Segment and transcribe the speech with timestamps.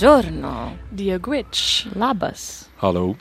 [0.00, 0.72] Buongiorno.
[1.94, 2.70] Labas.
[2.80, 3.16] Hallo.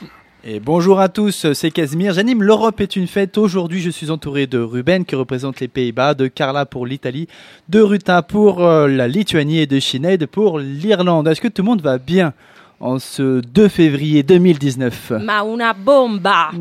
[0.46, 2.14] Et bonjour à tous, c'est Casimir.
[2.14, 3.38] J'anime L'Europe est une fête.
[3.38, 7.28] Aujourd'hui, je suis entouré de Ruben qui représente les Pays-Bas, de Carla pour l'Italie,
[7.68, 11.28] de Ruta pour euh, la Lituanie et de Sinead pour l'Irlande.
[11.28, 12.34] Est-ce que tout le monde va bien
[12.80, 16.52] en ce 2 février 2019 Ma una bomba.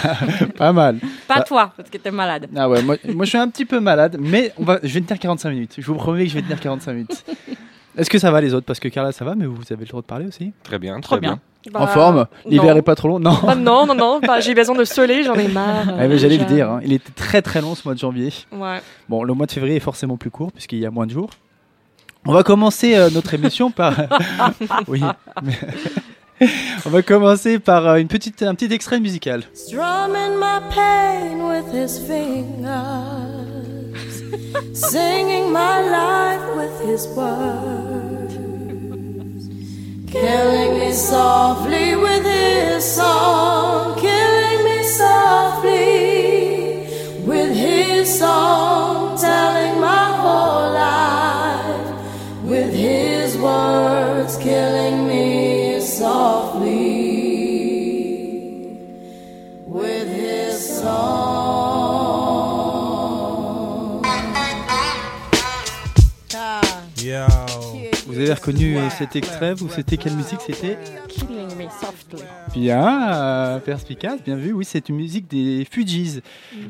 [0.56, 0.98] Pas mal.
[1.28, 2.48] Pas Bah- toi, parce que t'es malade.
[2.56, 5.02] Ah ouais, moi, moi, je suis un petit peu malade, mais on va, je vais
[5.02, 5.74] tenir 45 minutes.
[5.78, 7.24] Je vous promets que je vais tenir 45 minutes.
[7.96, 8.66] Est-ce que ça va les autres?
[8.66, 11.00] Parce que Carla, ça va, mais vous avez le droit de parler aussi Très bien,
[11.00, 11.40] Trop très bien.
[11.64, 11.80] bien.
[11.80, 12.26] En forme?
[12.46, 12.76] L'hiver non.
[12.78, 13.18] est pas trop long?
[13.18, 14.20] Non Bah non, non, non.
[14.20, 15.84] Bah, j'ai besoin de soleil, j'en ai marre.
[15.98, 16.54] Ah, mais J'allais le Déjà.
[16.54, 16.80] dire, hein.
[16.84, 18.32] il était très très long ce mois de janvier.
[18.52, 18.78] Ouais.
[19.08, 21.30] Bon, le mois de février est forcément plus court puisqu'il y a moins de jours.
[22.26, 23.94] On va commencer euh, notre émission par.
[24.88, 25.02] oui.
[25.42, 25.58] mais-
[26.86, 29.42] On va commencer par euh, une petite, un petit extrait musical.
[29.54, 33.77] Strumming my pain with his fingers,
[34.74, 38.34] singing my life with his words,
[40.10, 43.67] killing me softly with his song,
[68.48, 70.78] reconnu euh, cet extrait Vous c'était quelle musique c'était
[71.08, 72.22] Killing me softly.
[72.54, 74.52] Bien, euh, perspicace, bien vu.
[74.52, 76.22] Oui, c'est une musique des Fugees.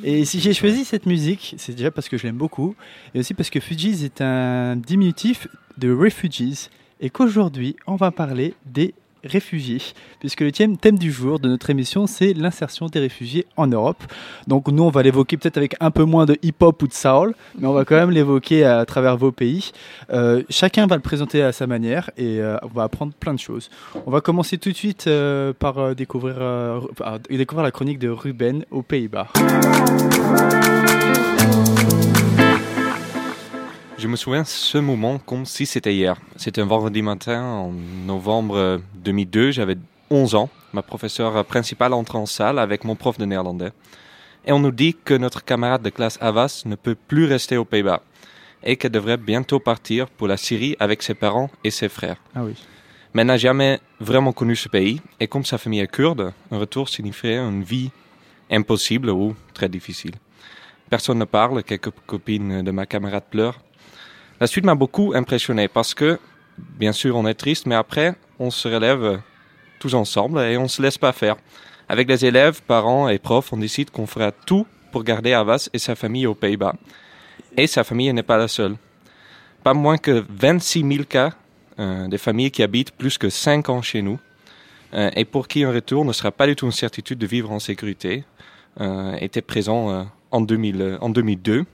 [0.03, 2.75] Et si j'ai choisi cette musique, c'est déjà parce que je l'aime beaucoup,
[3.15, 5.47] et aussi parce que Fugees est un diminutif
[5.77, 6.69] de Refugees,
[7.01, 9.83] et qu'aujourd'hui, on va parler des réfugiés,
[10.21, 14.03] puisque le thème, du jour de notre émission, c'est l'insertion des réfugiés en Europe.
[14.47, 17.35] Donc nous, on va l'évoquer peut-être avec un peu moins de hip-hop ou de soul,
[17.59, 19.73] mais on va quand même l'évoquer à travers vos pays.
[20.11, 23.41] Euh, chacun va le présenter à sa manière, et euh, on va apprendre plein de
[23.41, 23.71] choses.
[24.07, 26.37] On va commencer tout de suite euh, par découvrir,
[27.31, 29.29] découvrir la chronique de Ruben aux Pays-Bas.
[33.99, 36.17] Je me souviens ce moment comme si c'était hier.
[36.37, 37.73] C'était un vendredi matin en
[38.07, 39.51] novembre euh, 2002.
[39.51, 39.77] J'avais
[40.09, 40.51] 11 ans.
[40.73, 43.73] Ma professeure principale entre en salle avec mon prof de néerlandais.
[44.47, 47.65] Et on nous dit que notre camarade de classe Avas ne peut plus rester aux
[47.65, 48.03] Pays-Bas
[48.63, 52.19] et qu'elle devrait bientôt partir pour la Syrie avec ses parents et ses frères.
[52.37, 52.55] Ah oui.
[53.15, 55.01] mais elle n'a jamais vraiment connu ce pays.
[55.19, 57.91] Et comme sa famille est kurde, un retour signifierait une vie
[58.49, 60.15] impossible ou très difficile.
[60.89, 63.61] Personne ne parle, quelques copines de ma camarade pleurent.
[64.41, 66.19] La suite m'a beaucoup impressionné parce que,
[66.79, 69.21] bien sûr, on est triste, mais après, on se relève
[69.81, 71.37] tous ensemble et on se laisse pas faire.
[71.89, 75.79] Avec les élèves, parents et profs, on décide qu'on fera tout pour garder Avas et
[75.79, 76.75] sa famille aux Pays-Bas.
[77.57, 78.77] Et sa famille n'est pas la seule.
[79.65, 81.33] Pas moins que 26 000 cas
[81.79, 84.19] euh, des familles qui habitent plus que 5 ans chez nous
[84.95, 87.51] euh, et pour qui un retour ne sera pas du tout une certitude de vivre
[87.51, 88.25] en sécurité
[88.81, 91.65] euh, était présent euh, en, 2000, euh, en 2002.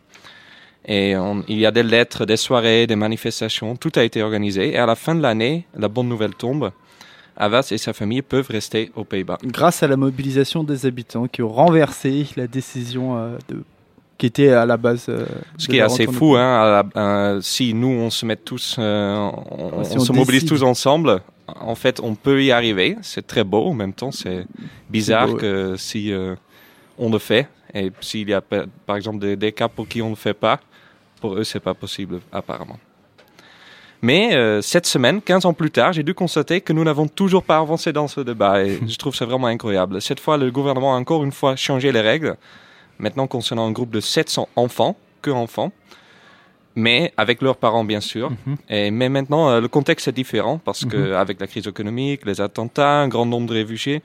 [0.87, 4.72] Et on- il y a des lettres, des soirées, des manifestations, tout a été organisé.
[4.75, 6.71] Et à la fin de l'année, la bonne nouvelle tombe.
[7.37, 9.39] Avas et sa famille peuvent rester aux Pays-Bas.
[9.44, 13.65] Grâce à la mobilisation des habitants qui ont renversé la décision euh, de,
[14.19, 15.06] qui était à la base.
[15.09, 15.27] euh,
[15.59, 19.17] Ce qui est assez fou, hein, la- euh, si nous on se met tous, euh,
[19.50, 22.97] on, Si on on se mobilise tous ensemble, en fait on peut y arriver.
[23.03, 24.47] C'est très beau, en même temps c'est
[24.89, 25.41] bizarre beau, ouais.
[25.41, 26.12] que si
[26.99, 30.00] on le fait et s'il y a pa- par exemple des, des cas pour qui
[30.03, 30.61] on ne le fait pas,
[31.25, 32.79] pour eux c'est pas possible apparemment.
[34.03, 37.43] Mais euh, cette semaine, 15 ans plus tard, j'ai dû constater que nous n'avons toujours
[37.43, 40.03] pas avancé dans ce débat et je trouve ça vraiment incroyable.
[40.03, 42.37] Cette fois, le gouvernement a encore une fois changé les règles.
[42.99, 45.73] Maintenant, concernant un groupe de 700 enfants, que enfants,
[46.75, 48.31] mais avec leurs parents bien sûr.
[48.31, 48.56] Mhm.
[48.69, 52.43] Et, mais maintenant, euh, le contexte est différent parce que avec la crise économique, les
[52.43, 54.03] attentats, un grand nombre de réfugiés,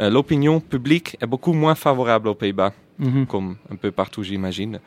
[0.00, 3.26] euh, l'opinion publique est beaucoup moins favorable aux Pays-Bas, Mhm.
[3.26, 4.80] comme un peu partout j'imagine.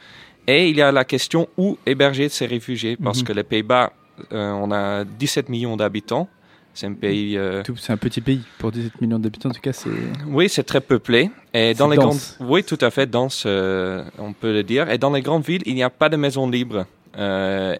[0.47, 3.23] Et il y a la question où héberger ces réfugiés parce Mhm.
[3.27, 3.91] que les Pays-Bas,
[4.31, 6.27] euh, on a 17 millions d'habitants.
[6.73, 7.35] C'est un pays.
[7.37, 8.41] euh, C'est un petit pays.
[8.59, 9.89] Pour 17 millions d'habitants, en tout cas, c'est.
[10.27, 11.31] Oui, c'est très peuplé.
[11.53, 12.35] Et dans les dense.
[12.37, 14.89] grandes, oui, tout à fait dense, euh, on peut le dire.
[14.91, 16.85] Et dans les grandes villes, il n'y a pas de maisons libres.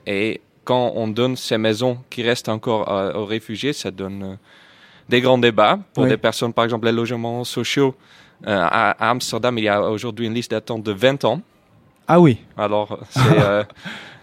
[0.08, 4.38] Et quand on donne ces maisons qui restent encore aux réfugiés, ça donne
[5.08, 6.10] des grands débats pour Oui.
[6.10, 7.96] des personnes, par exemple, les logements sociaux.
[8.46, 11.42] À Amsterdam, il y a aujourd'hui une liste d'attente de 20 ans.
[12.08, 12.38] Ah oui.
[12.58, 13.64] Alors, c'est euh,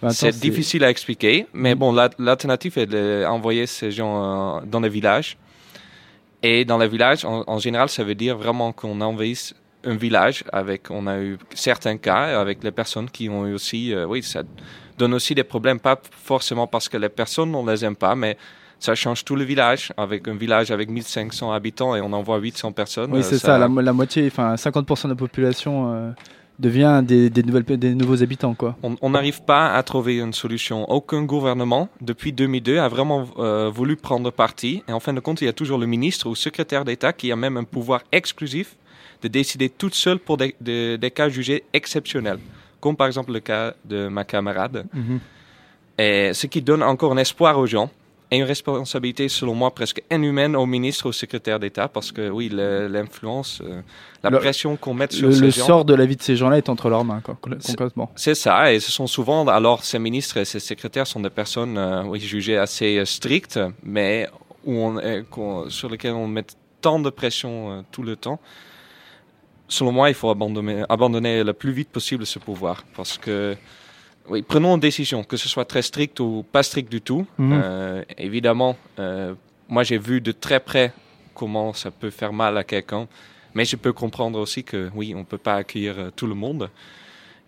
[0.02, 1.78] Bah, c'est difficile à expliquer, mais Mhm.
[1.78, 5.36] bon, la- l'alternative est d'envoyer ces gens euh, dans les villages.
[6.42, 9.54] Et dans les villages, en, en général, ça veut dire vraiment qu'on envahisse
[9.84, 13.94] un village avec, on a eu certains cas avec les personnes qui ont eu aussi,
[13.94, 14.42] euh, oui, ça
[14.98, 18.36] donne aussi des problèmes, pas forcément parce que les personnes, on les aime pas, mais
[18.78, 22.72] ça change tout le village, avec un village avec 1500 habitants et on envoie 800
[22.72, 23.10] personnes.
[23.12, 23.56] Oui, c'est ça.
[23.58, 26.12] La, la moitié, enfin 50% de la population
[26.58, 28.76] devient des, des, nouvelles, des nouveaux habitants, quoi.
[29.02, 30.88] On n'arrive pas à trouver une solution.
[30.90, 34.82] Aucun gouvernement, depuis 2002, a vraiment euh, voulu prendre parti.
[34.88, 37.32] Et en fin de compte, il y a toujours le ministre ou secrétaire d'État qui
[37.32, 38.76] a même un pouvoir exclusif
[39.22, 42.38] de décider toute seule pour des, des- des cas jugés exceptionnels.
[42.80, 44.86] Comme par exemple le cas de ma camarade.
[45.98, 47.90] Et ce qui donne encore un espoir aux gens.
[48.34, 52.48] Et une responsabilité, selon moi, presque inhumaine au ministre, au secrétaire d'État, parce que oui,
[52.52, 53.80] l'influence, euh,
[54.24, 55.66] la Le- pression qu'on met sur Le, ces le gens.
[55.66, 58.10] sort de la vie de ces gens-là est entre leurs mains, quoi, concrètement.
[58.16, 61.78] C'est ça, et ce sont souvent, alors ces ministres et ces secrétaires sont des personnes
[61.78, 64.28] euh, oui, jugées assez euh, strictes, mais
[64.64, 65.00] où on,
[65.30, 66.44] qu'on- sur lesquelles on met
[66.80, 68.40] tant de pression tout le temps.
[69.68, 73.56] Selon moi, il faut abandonner, abandonner le plus vite possible ce pouvoir, parce que,
[74.28, 77.26] oui, prenons une décision, que ce soit très strict ou pas strict du tout.
[77.38, 77.60] Mhm.
[77.62, 79.34] Euh, évidemment, euh,
[79.68, 80.92] moi j'ai vu de très près
[81.34, 83.06] comment ça peut faire mal à quelqu'un.
[83.54, 86.70] Mais je peux comprendre aussi que oui, on peut pas accueillir euh, tout le monde.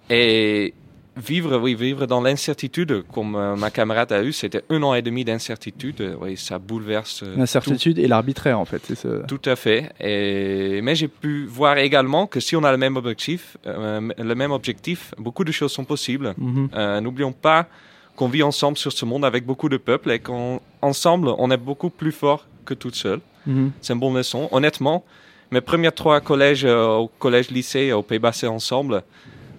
[0.09, 0.73] Et
[1.17, 5.03] vivre, oui, vivre dans l'incertitude, comme euh, ma camarade a eu, c'était un an et
[5.03, 6.01] demi d'incertitude.
[6.01, 7.23] euh, Oui, ça bouleverse.
[7.23, 8.83] euh, L'incertitude et l'arbitraire, en fait.
[8.85, 9.09] C'est ça.
[9.27, 9.91] tout, tout à fait.
[10.01, 14.35] Et, mais j'ai pu voir également que si on a le même objectif, euh, le
[14.35, 16.35] même objectif, beaucoup de choses sont possibles.
[16.39, 16.69] Mhm.
[17.01, 17.67] N'oublions pas
[18.15, 21.91] qu'on vit ensemble sur ce monde avec beaucoup de peuples et qu'ensemble, on est beaucoup
[21.91, 23.21] plus fort que toute seule.
[23.47, 23.73] Mhm.
[23.81, 24.49] C'est une bonne leçon.
[24.53, 25.05] Honnêtement,
[25.51, 29.03] mes premiers trois collèges, au collège lycée aux Pays-Bas, c'est ensemble,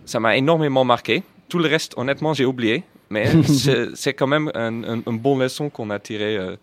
[0.06, 1.24] ça m'a énormément marqué.
[1.50, 2.84] Tout le reste, honnêtement, j'ai oublié.
[3.10, 3.26] Mais
[3.96, 6.56] c'est quand même un- un- une bonne leçon qu'on a tirée euh,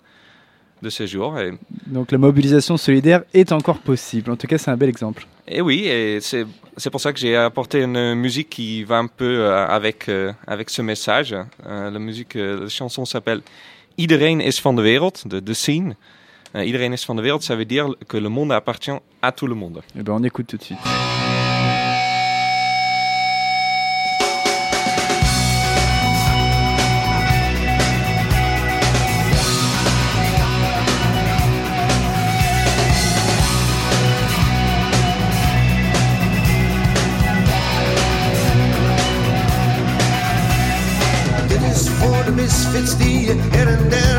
[0.82, 1.38] de ces jours.
[1.38, 1.52] Et,
[1.86, 4.30] Donc la mobilisation solidaire est encore possible.
[4.30, 5.26] En tout cas, c'est un bel exemple.
[5.48, 9.24] et oui, et c'est pour ça que j'ai apporté une musique qui va un peu
[9.40, 11.34] euh, avec, euh, avec ce message.
[11.64, 13.40] La musique, la chanson s'appelle
[13.96, 15.94] Iedereen is van de wereld, de, de scene.
[16.54, 19.54] Iedereen is van de wereld, ça veut dire que le monde appartient à tout le
[19.54, 19.80] monde.
[19.98, 20.78] Eh ben, on écoute tout de suite.
[42.34, 44.13] Misfits die je her en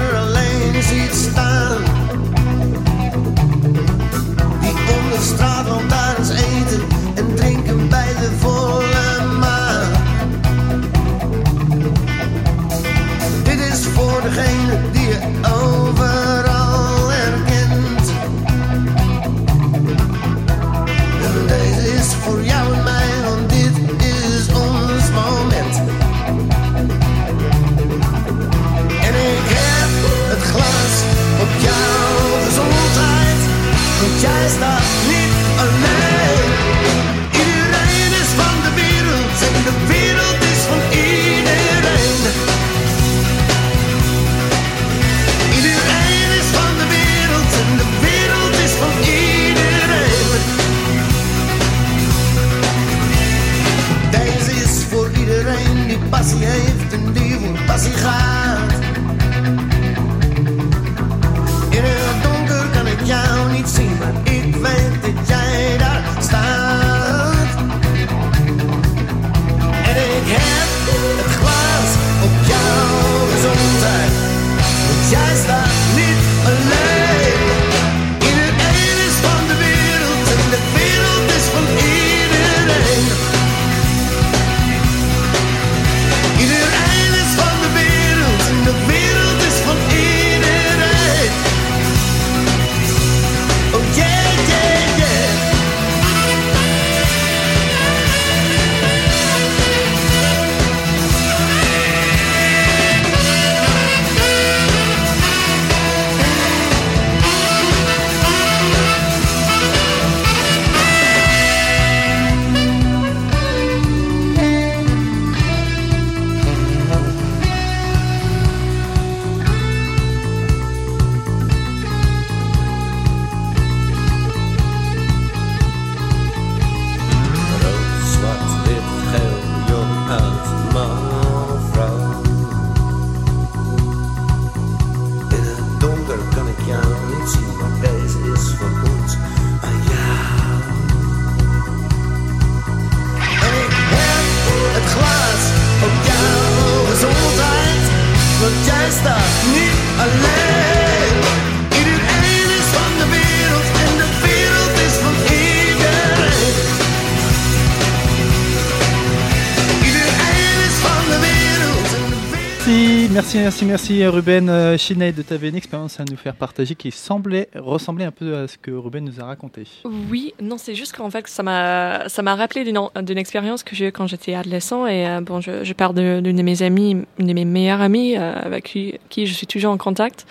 [163.25, 166.91] Merci, merci, merci, Ruben euh, Sinead, tu avais une expérience à nous faire partager qui
[166.91, 169.63] semblait ressembler un peu à ce que Ruben nous a raconté.
[170.11, 174.05] Oui, non, c'est juste qu'en fait, ça m'a, rappelé d'une, expérience que j'ai eue quand
[174.05, 174.85] j'étais adolescent.
[174.85, 178.15] Et euh, bon, je, parle de- d'une de mes amies, une de mes meilleures amies,
[178.15, 178.65] euh, avec
[179.09, 180.27] qui, je suis toujours en contact.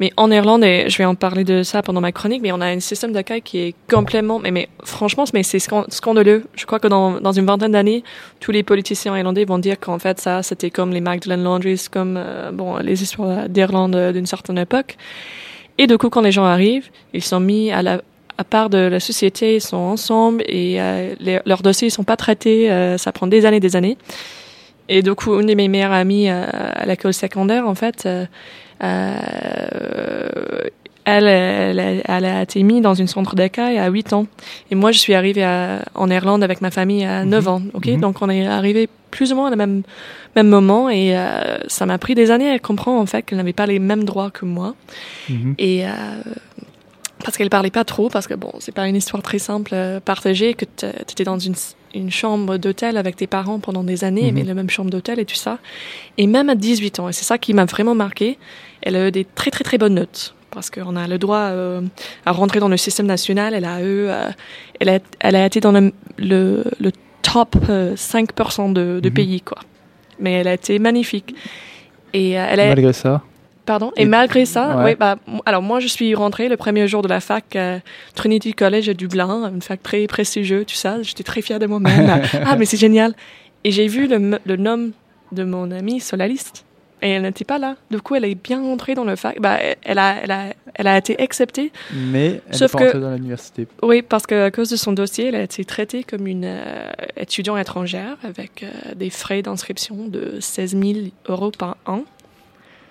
[0.00, 2.60] Mais en Irlande, et je vais en parler de ça pendant ma chronique, mais on
[2.60, 6.44] a un système d'accueil qui est complètement, mais, mais franchement, c'est scan- scandaleux.
[6.54, 8.04] Je crois que dans, dans une vingtaine d'années,
[8.38, 12.16] tous les politiciens irlandais vont dire qu'en fait, ça, c'était comme les Magdalen Laundries, comme,
[12.16, 14.96] euh, bon, les histoires d'Irlande euh, d'une certaine époque.
[15.78, 18.00] Et du coup, quand les gens arrivent, ils sont mis à la,
[18.36, 22.16] à part de la société, ils sont ensemble et euh, leurs dossiers ils sont pas
[22.16, 22.70] traités.
[22.70, 23.98] euh, ça prend des années, des années.
[24.88, 28.08] Et du coup, une de mes meilleures amies euh, à l'école secondaire, en fait,
[31.16, 34.26] elle, elle, a- elle a été mise dans une centre d'accueil à 8 ans.
[34.70, 37.62] Et moi, je suis arrivée à- en Irlande avec ma famille à 9 ans.
[37.74, 38.00] Ok, Mhm.
[38.00, 39.82] donc on est arrivé plus ou moins au même
[40.36, 43.54] même moment et euh, ça m'a pris des années à comprendre en fait qu'elle n'avait
[43.54, 44.74] pas les mêmes droits que moi.
[45.30, 45.54] Mhm.
[45.58, 45.90] Et euh,
[47.24, 49.98] parce qu'elle parlait pas trop, parce que bon, c'est pas une histoire très simple euh,
[50.00, 51.54] partagée, que tu étais dans une,
[51.94, 54.34] une chambre d'hôtel avec tes parents pendant des années, Mhm.
[54.38, 55.58] mais la même chambre d'hôtel et tout ça.
[56.18, 58.38] Et même à 18 ans, et c'est ça qui m'a vraiment marqué,
[58.82, 60.34] elle a eu des très très très bonnes notes.
[60.50, 61.82] Parce qu'on a le droit euh,
[62.26, 63.54] à rentrer dans le système national.
[63.54, 64.28] Elle a eu, euh,
[64.80, 66.90] elle a, elle a été dans le, le, le
[67.22, 69.14] top euh, 5% de, de Mhm.
[69.14, 69.58] pays, quoi.
[70.18, 71.34] Mais elle a été magnifique.
[72.14, 73.22] Et euh, elle a, Malgré ça.
[73.66, 73.92] Pardon?
[73.96, 74.84] Et, Et- malgré ça, Ouais.
[74.84, 77.80] oui, bah, alors moi, je suis rentrée le premier jour de la fac à
[78.14, 81.02] Trinity College à Dublin, une fac très prestigieuse, tout ça.
[81.02, 82.22] J'étais très fière de moi-même.
[82.46, 83.12] ah, mais c'est génial.
[83.64, 84.90] Et j'ai vu le, nom
[85.32, 86.64] de mon amie sur la liste.
[87.02, 87.76] Et elle n'était pas là.
[87.90, 89.40] Du coup, elle est bien rentrée dans le fac.
[89.40, 91.70] Bah, elle a, elle a, elle a été acceptée.
[91.94, 93.66] Mais elle n'est pas entrée dans l'université.
[93.82, 97.58] Oui, parce qu'à cause de son dossier, elle a été traitée comme une euh, étudiante
[97.58, 102.02] étrangère avec euh, des frais d'inscription de 16 000 euros par an.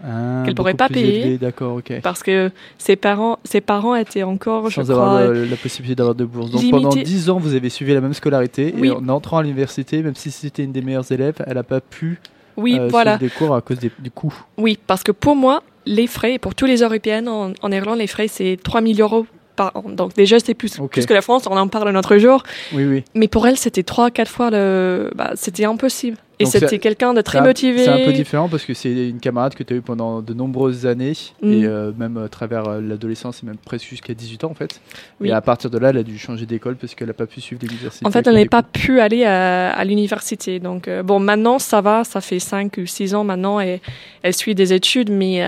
[0.04, 1.40] Ah, Qu'elle pourrait pas payer.
[1.40, 2.02] D'accord, ok.
[2.04, 5.96] Parce que ses parents, ses parents étaient encore, je Sans avoir crois, le- la possibilité
[5.96, 6.52] d'avoir de bourse.
[6.52, 8.76] Donc limité- pendant 10 ans, vous avez suivi la même scolarité.
[8.78, 8.90] Oui.
[8.90, 11.82] Et en entrant à l'université, même si c'était une des meilleures élèves, elle n'a pas
[11.82, 12.20] pu
[12.58, 13.18] oui, euh, voilà.
[13.18, 14.34] des cours à cause des- du coût.
[14.58, 18.08] Oui, parce que pour moi, les frais, pour tous les Européennes en, en Irlande, les
[18.08, 19.26] frais, c'est 3 000 euros
[19.58, 19.84] par an.
[19.90, 20.92] Donc déjà, c'est plus, Ok.
[20.92, 22.44] plus que la France, on en parle un autre jour.
[22.74, 23.04] Oui, oui.
[23.16, 25.12] Mais pour elle, c'était 3 4 fois le...
[25.16, 26.16] Bah, c'était impossible.
[26.40, 27.84] Et c'était quelqu'un de très motivé.
[27.86, 30.34] C'est un peu différent parce que c'est une camarade que tu as eue pendant de
[30.36, 31.52] nombreuses années Mm.
[31.52, 34.80] et euh, même à travers euh, l'adolescence et même presque jusqu'à 18 ans en fait.
[35.20, 35.30] Oui.
[35.30, 37.42] Et à partir de là, elle a dû changer d'école parce qu'elle n'a pas pu
[37.42, 38.06] suivre l'université.
[38.06, 40.60] En fait, elle n'est pas pu aller à, à l'université.
[40.60, 43.82] Donc, euh, bon, maintenant, ça va, ça fait 5 ou 6 ans maintenant, et
[44.22, 45.44] elle suit des études, mais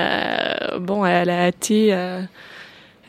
[0.79, 1.93] bon, elle a été...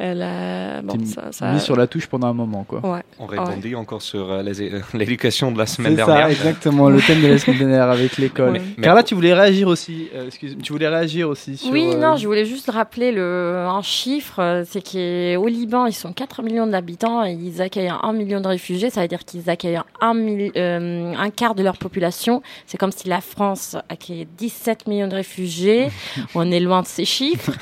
[0.01, 0.83] euh, elle a...
[0.83, 2.81] Bon, T'es ça, ça- Mis sur la touche pendant un moment quoi.
[2.85, 3.03] Ouais.
[3.19, 4.43] On répondit encore sur euh,
[4.95, 6.27] l'éducation de la semaine C'est dernière.
[6.27, 8.53] ça, exactement, le thème de la semaine dernière avec l'école.
[8.53, 8.63] Ouais.
[8.83, 10.09] Carla, tu voulais réagir aussi.
[10.15, 11.71] euh, excuse, tu voulais réagir aussi sur.
[11.71, 15.93] Oui, euh, non, je voulais juste rappeler le, un chiffre, euh, c'est qu'au Liban, ils
[15.93, 19.49] sont 4 millions d'habitants et ils accueillent un million de réfugiés, ça veut dire qu'ils
[19.51, 20.17] accueillent un,
[20.57, 22.43] euh, quart de leur population.
[22.67, 25.89] C'est comme si la France accueillait 17 millions de réfugiés,
[26.35, 27.53] on est loin de ces chiffres.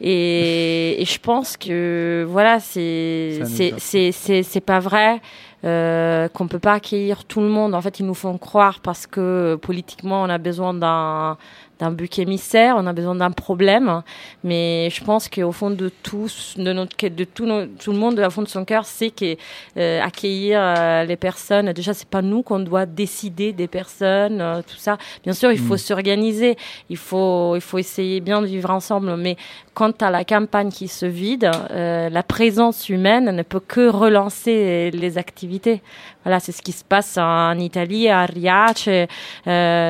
[0.00, 1.83] Et, et je pense que,
[2.28, 3.40] voilà, c'est
[3.78, 5.20] c'est- pas vrai.
[5.64, 7.74] Euh, qu'on peut pas accueillir tout le monde.
[7.74, 11.38] En fait, ils nous font croire parce que politiquement, on a besoin d'un
[11.78, 14.02] d'un bouc émissaire, on a besoin d'un problème.
[14.42, 18.18] Mais je pense qu'au fond de tous, de notre, de tout, nos- tout le monde,
[18.20, 19.36] au fond de son cœur, c'est que
[19.76, 21.72] euh, euh, les personnes.
[21.72, 24.98] Déjà, c'est pas nous qu'on doit décider des personnes, euh, tout ça.
[25.22, 26.56] Bien sûr, il faut s'organiser,
[26.88, 29.16] il faut, il faut essayer bien de vivre ensemble.
[29.16, 29.36] Mais
[29.74, 35.18] quant à la campagne qui se vide, la présence humaine ne peut que relancer les
[35.18, 35.82] activités.
[36.24, 38.88] Voilà, c'est ce qui se passe en Italie, à Riace.
[38.88, 39.06] Euh,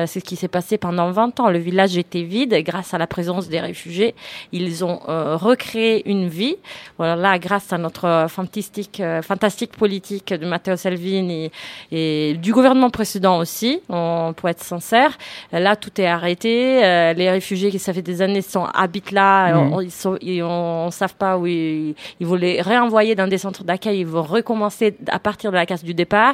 [0.05, 1.49] c'est ce qui s'est passé pendant 20 ans.
[1.49, 4.15] Le village était vide et grâce à la présence des réfugiés.
[4.51, 6.57] Ils ont euh, recréé une vie.
[6.97, 11.51] Voilà, là, grâce à notre fantastique, euh, fantastique politique de Matteo Salvini
[11.91, 15.17] et du gouvernement précédent aussi, on peut être sincère.
[15.51, 16.83] Là, tout est arrêté.
[16.83, 19.53] Euh, les réfugiés qui ça fait des années sont habitent là.
[19.53, 19.73] Mhm.
[19.73, 23.27] On, ils sont, ils, on, on savent pas où ils, ils vont les réenvoyer dans
[23.27, 23.99] des centres d'accueil.
[23.99, 26.24] Ils vont recommencer à partir de la case du départ,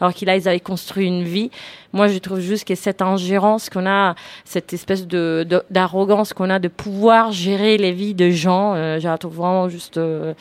[0.00, 1.50] alors qu'ils là ils avaient construit une vie.
[1.92, 6.58] Moi, je trouve juste que cette ingérence qu'on a, cette espèce de d'arrogance qu'on a
[6.58, 10.34] de pouvoir gérer les vies de gens, euh, je la trouve vraiment juste euh,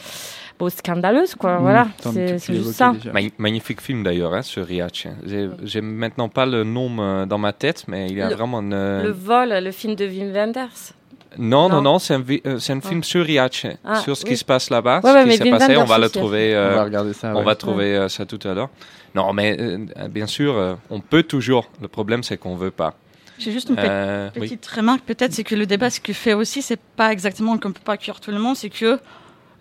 [0.58, 1.60] bon, scandaleuse, quoi.
[1.60, 2.94] Mm, voilà, c'est juste ça.
[2.94, 3.12] déjà.
[3.38, 5.06] Magnifique film d'ailleurs, hein, ce Riace.
[5.26, 8.36] J'ai j'ai maintenant pas le nom euh, dans ma tête, mais il y a Le-
[8.36, 8.72] vraiment une,
[9.04, 10.94] Le vol, le film de Wim Wenders.
[11.38, 11.94] Non, non, Non?
[11.94, 12.88] non, c'est un, euh, c'est un Ah.
[12.88, 14.30] film sur Riace, Ah, sur ce oui.
[14.32, 15.78] qui se passe là-bas, Ouais, ce qui s'est Wim passé.
[15.78, 16.54] On va le trouver.
[16.54, 17.32] On euh, va regarder ça.
[17.34, 17.44] On ouais.
[17.44, 18.70] va trouver euh, ça tout à l'heure.
[19.16, 21.70] Non, mais euh, bien sûr, euh, on peut toujours.
[21.82, 22.94] Le problème, c'est qu'on veut pas.
[23.40, 24.42] J'ai juste une pe- oui.
[24.42, 27.72] petite remarque, peut-être, c'est que le débat, ce qu'il fait aussi, c'est pas exactement qu'on
[27.72, 29.00] peut pas accueillir tout le monde, c'est que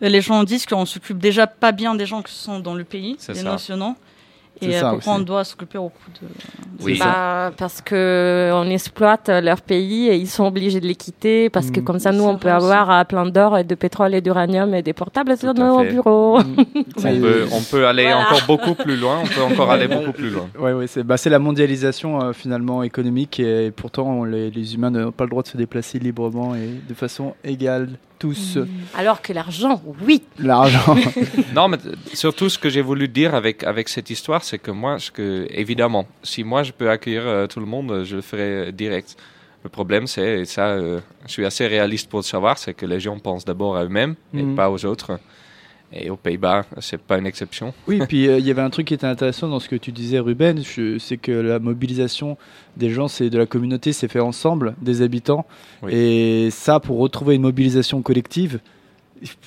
[0.03, 3.17] les gens disent qu'on s'occupe déjà pas bien des gens qui sont dans le pays,
[3.19, 3.51] C'est des ça.
[3.51, 3.95] nationaux,
[4.61, 5.21] et euh, ça pourquoi aussi.
[5.23, 6.27] on doit s'occuper au coup de.
[6.85, 6.99] Oui.
[6.99, 11.71] Bah, parce que on exploite leur pays et ils sont obligés de les quitter parce
[11.71, 11.85] que Mm.
[11.85, 12.57] comme ça nous on peut aussi.
[12.65, 15.79] avoir euh, plein d'or et de pétrole et d'uranium et des portables sur Tout nos
[15.81, 15.91] fait.
[15.91, 16.39] bureaux.
[16.97, 18.27] On peut, on peut aller Voilà.
[18.27, 19.21] encore beaucoup plus loin.
[19.23, 20.49] On peut encore aller beaucoup plus loin.
[20.59, 24.75] Ouais, ouais, c'est bah, c'est la mondialisation euh, finalement économique et, pourtant on- les, les
[24.75, 27.89] humains n'ont pas le droit de se déplacer librement et de façon égale
[28.23, 28.59] tous.
[28.95, 29.77] Alors que l'argent,
[30.07, 30.23] oui.
[30.39, 30.95] L'argent.
[31.57, 31.79] Non, mais
[32.15, 35.47] surtout ce que j'ai voulu dire avec, avec cette histoire, c'est que moi, ce que,
[35.51, 38.73] évidemment, si moi je peux accueillir euh, tout le monde, euh, je le ferai euh,
[38.73, 39.17] direct.
[39.65, 42.87] Le problème, c'est, et ça, euh, je suis assez réaliste pour le savoir, c'est que
[42.87, 44.57] les gens pensent d'abord à eux-mêmes et Mhm.
[44.57, 45.11] pas aux autres.
[45.95, 47.75] Et aux Pays-Bas, c'est pas une exception.
[47.87, 49.93] Oui, puis euh, il y avait un truc qui était intéressant dans ce que tu
[49.93, 50.63] disais, Ruben,
[50.99, 52.39] c'est que la mobilisation
[52.79, 55.45] des gens, c'est de la communauté, c'est fait ensemble, des habitants.
[55.83, 55.93] Oui.
[55.95, 58.61] Et ça, pour retrouver une mobilisation collective,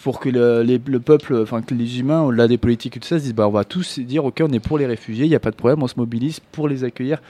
[0.04, 3.08] pour que le, les- le peuple, enfin que les humains, au-delà des politiques et tout
[3.08, 5.30] ça, se disent, bah, on va tous dire, ok, on est pour les réfugiés, il
[5.30, 7.22] n'y a pas de problème, on se mobilise pour les accueillir.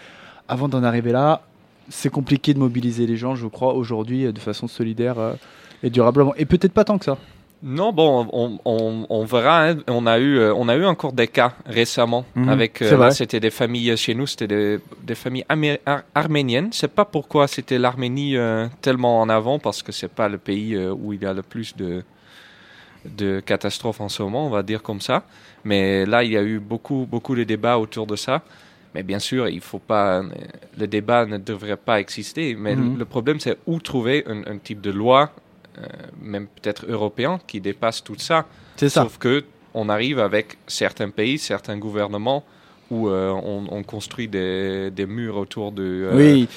[0.48, 1.42] Avant d'en arriver là,
[1.90, 5.34] c'est compliqué de mobiliser les gens, je crois, aujourd'hui, euh, de façon solidaire euh,
[5.84, 6.36] et durablement.
[6.36, 7.18] Et peut-être pas tant que ça.
[7.68, 9.70] Non, bon, on, on, on verra.
[9.70, 9.78] hein.
[9.88, 12.82] On a eu, euh, on a eu encore des cas récemment Mhm, avec.
[12.84, 15.46] euh, c'était des familles euh, chez nous, c'était des, des familles
[15.86, 16.70] ar- arméniennes.
[16.72, 20.75] C'est pas pourquoi c'était l'Arménie euh, tellement en avant parce que c'est pas le pays
[20.75, 22.04] euh, où il y a le plus de
[23.06, 25.24] de catastrophes en ce moment, on va dire comme ça.
[25.64, 28.42] Mais là, il y a eu beaucoup, beaucoup de débats autour de ça.
[28.96, 30.24] Mais bien sûr, il faut pas.
[30.78, 32.56] Le débat ne devrait pas exister.
[32.56, 32.98] Mais Mhm.
[32.98, 35.32] le problème, c'est où trouver un, un type de loi,
[36.22, 38.46] même peut-être européen, qui dépasse tout ça.
[38.77, 39.03] C'est ça.
[39.03, 42.44] Sauf que on arrive avec certains pays, certains gouvernements
[42.92, 45.83] où euh, on, on construit des, des murs autour de.
[45.83, 46.48] euh, oui.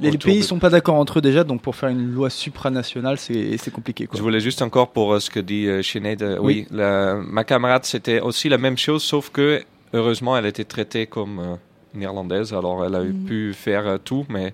[0.00, 3.16] Les, pays de- sont pas d'accord entre eux déjà, donc pour faire une loi supranationale,
[3.16, 4.06] c'est compliqué.
[4.06, 4.16] Quoi.
[4.18, 6.66] Je voulais juste encore pour euh, ce que dit euh, Sinead, euh, Oui.
[6.70, 9.62] oui, la- ma camarade c'était aussi la même chose, sauf que
[9.92, 11.54] heureusement elle était traitée comme euh,
[11.94, 13.24] néerlandaise, alors elle a Mm.
[13.24, 14.52] pu faire euh, tout, mais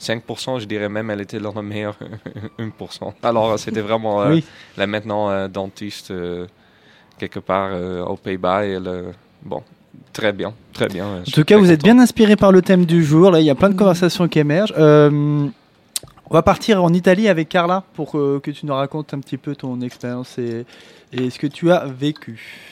[0.00, 1.96] 5%, je dirais même, elle était dans le meilleur
[2.58, 3.12] 1%.
[3.22, 4.44] Alors euh, c'était vraiment euh, Oui.
[4.76, 6.46] là maintenant euh, dentiste euh,
[7.18, 9.62] quelque part euh, aux Pays-Bas et euh, bon,
[10.12, 11.06] très bien, très bien.
[11.20, 13.30] En tout cas, vous êtes bien inspiré par le thème du jour.
[13.30, 14.72] Là, il y a plein de conversations qui émergent.
[14.78, 15.46] Euh,
[16.30, 19.54] on va partir en Italie avec Carla pour que tu nous racontes un petit peu
[19.56, 20.64] ton expérience et,
[21.12, 22.70] et ce que tu as vécu.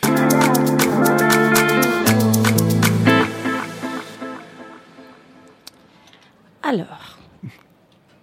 [6.63, 7.18] Alors,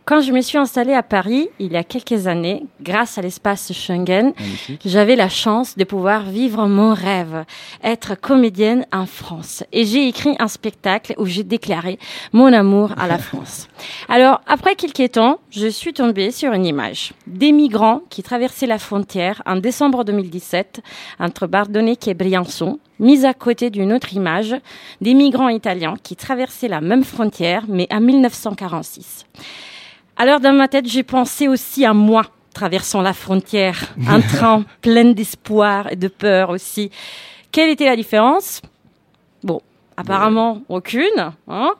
[0.05, 3.73] quand je me suis installée à Paris il y a quelques années, grâce à l'espace
[3.73, 4.33] Schengen,
[4.85, 7.43] j'avais la chance de pouvoir vivre mon rêve,
[7.83, 9.63] être comédienne en France.
[9.71, 11.97] Et j'ai écrit un spectacle où j'ai déclaré
[12.33, 13.67] mon amour à la France.
[14.07, 18.79] Alors, après quelques temps, je suis tombée sur une image des migrants qui traversaient la
[18.79, 20.81] frontière en décembre 2017
[21.19, 24.55] entre Bardonnecq et Briançon, mise à côté d'une autre image
[25.01, 29.25] des migrants italiens qui traversaient la même frontière, mais en 1946.
[30.17, 32.23] Alors, dans ma tête, j'ai pensé aussi à moi
[32.53, 36.89] traversant la frontière, un train plein d'espoir et de peur aussi.
[37.51, 38.61] Quelle était la différence?
[39.97, 41.33] Apparemment aucune.
[41.47, 41.73] Hein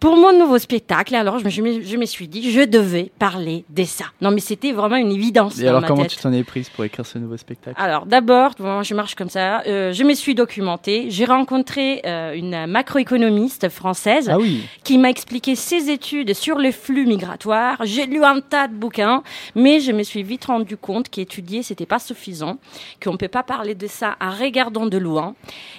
[0.00, 3.10] Pour mon nouveau spectacle, alors je me, je me- je me suis dit, je devais
[3.18, 4.06] parler de ça.
[4.20, 6.10] Non, mais c'était vraiment une évidence Et dans alors, ma comment tête.
[6.12, 7.80] tu t'en es prise pour écrire ce nouveau spectacle?
[7.80, 9.62] Alors d'abord, bon, je marche comme ça.
[9.66, 11.06] euh, je me suis documentée.
[11.08, 16.72] J'ai rencontré euh, une macroéconomiste française Ah oui, qui m'a expliqué ses études sur le
[16.72, 17.78] flux migratoire.
[17.84, 19.22] J'ai lu un tas de bouquins,
[19.54, 22.58] mais je me suis vite rendu compte qu'étudier c'était pas suffisant,
[23.02, 25.34] qu'on peut pas parler de ça en regardant de loin.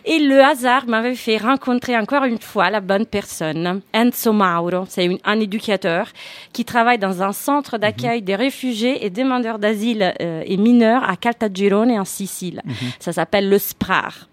[0.06, 4.86] Et le hasard m'avait fait rencontrer encore une fois la bonne personne, Enzo Mauro.
[4.88, 6.08] C'est un éducateur
[6.52, 11.16] qui travaille dans un centre d'accueil des réfugiés et demandeurs d'asile euh, et mineurs à
[11.16, 12.62] Caltagirone en Sicile.
[13.00, 14.28] Ça s'appelle le SPRAR.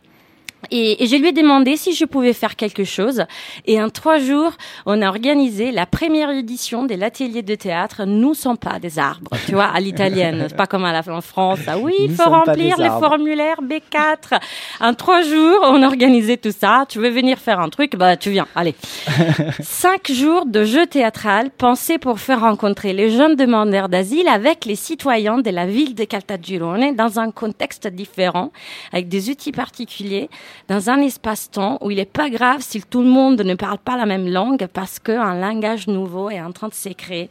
[0.70, 3.24] Et, et je lui ai demandé si je pouvais faire quelque chose.
[3.66, 4.52] Et en trois jours,
[4.86, 9.30] on a organisé la première édition de l'atelier de théâtre Nous sommes pas des arbres,
[9.46, 10.48] tu vois, à l'italienne.
[10.56, 11.60] Pas comme à la, en France.
[11.66, 13.06] Ah oui, il faut remplir arbres.
[13.06, 14.40] formulaires B4.
[14.80, 16.84] En trois jours, on a organisé tout ça.
[16.88, 17.96] Tu veux venir faire un truc?
[17.96, 18.46] Bah, tu viens.
[18.54, 18.74] Allez.
[19.60, 24.76] Cinq jours de jeu théâtral pensés pour faire rencontrer les jeunes demandeurs d'asile avec les
[24.76, 28.52] citoyens de la ville de Caltagirone dans un contexte différent,
[28.92, 30.28] avec des outils particuliers,
[30.68, 33.96] dans un espace-temps où il n'est pas grave si tout le monde ne parle pas
[33.96, 37.28] la même langue parce qu'un langage nouveau est en train de se créer.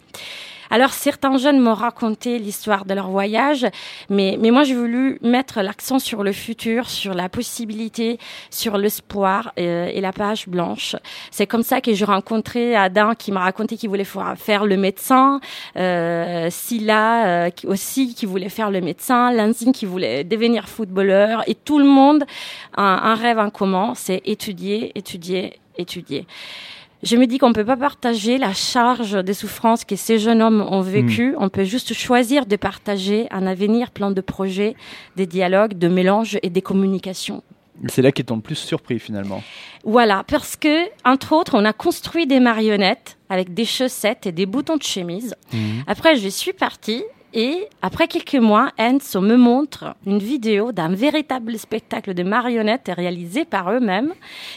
[0.71, 3.65] Alors certains jeunes m'ont raconté l'histoire de leur voyage,
[4.09, 8.19] mais, mais moi j'ai voulu mettre l'accent sur le futur, sur la possibilité,
[8.51, 10.95] sur l'espoir euh, et la page blanche.
[11.31, 14.05] C'est comme ça que j'ai rencontré Adam qui m'a raconté qu'il voulait
[14.35, 15.39] faire le médecin,
[15.75, 21.55] euh, Silla euh, aussi qui voulait faire le médecin, Lansing qui voulait devenir footballeur et
[21.55, 22.25] tout le monde
[22.77, 26.27] a un rêve en commun, c'est étudier, étudier, étudier.
[27.01, 30.61] Je me dis qu'on peut pas partager la charge des souffrances que ces jeunes hommes
[30.61, 31.33] ont vécues.
[31.37, 34.75] On peut juste choisir de partager un avenir plein de projets,
[35.15, 37.41] des dialogues, de mélanges et des communications.
[37.87, 39.41] C'est là qu'ils t'ont le plus surpris finalement.
[39.85, 44.45] Voilà, parce que, entre autres, on a construit des marionnettes avec des chaussettes et des
[44.45, 45.35] boutons de chemise.
[45.87, 51.57] Après, je suis partie et après quelques mois, Enzo me montre une vidéo d'un véritable
[51.59, 54.13] spectacle de marionnettes réalisé par eux-mêmes,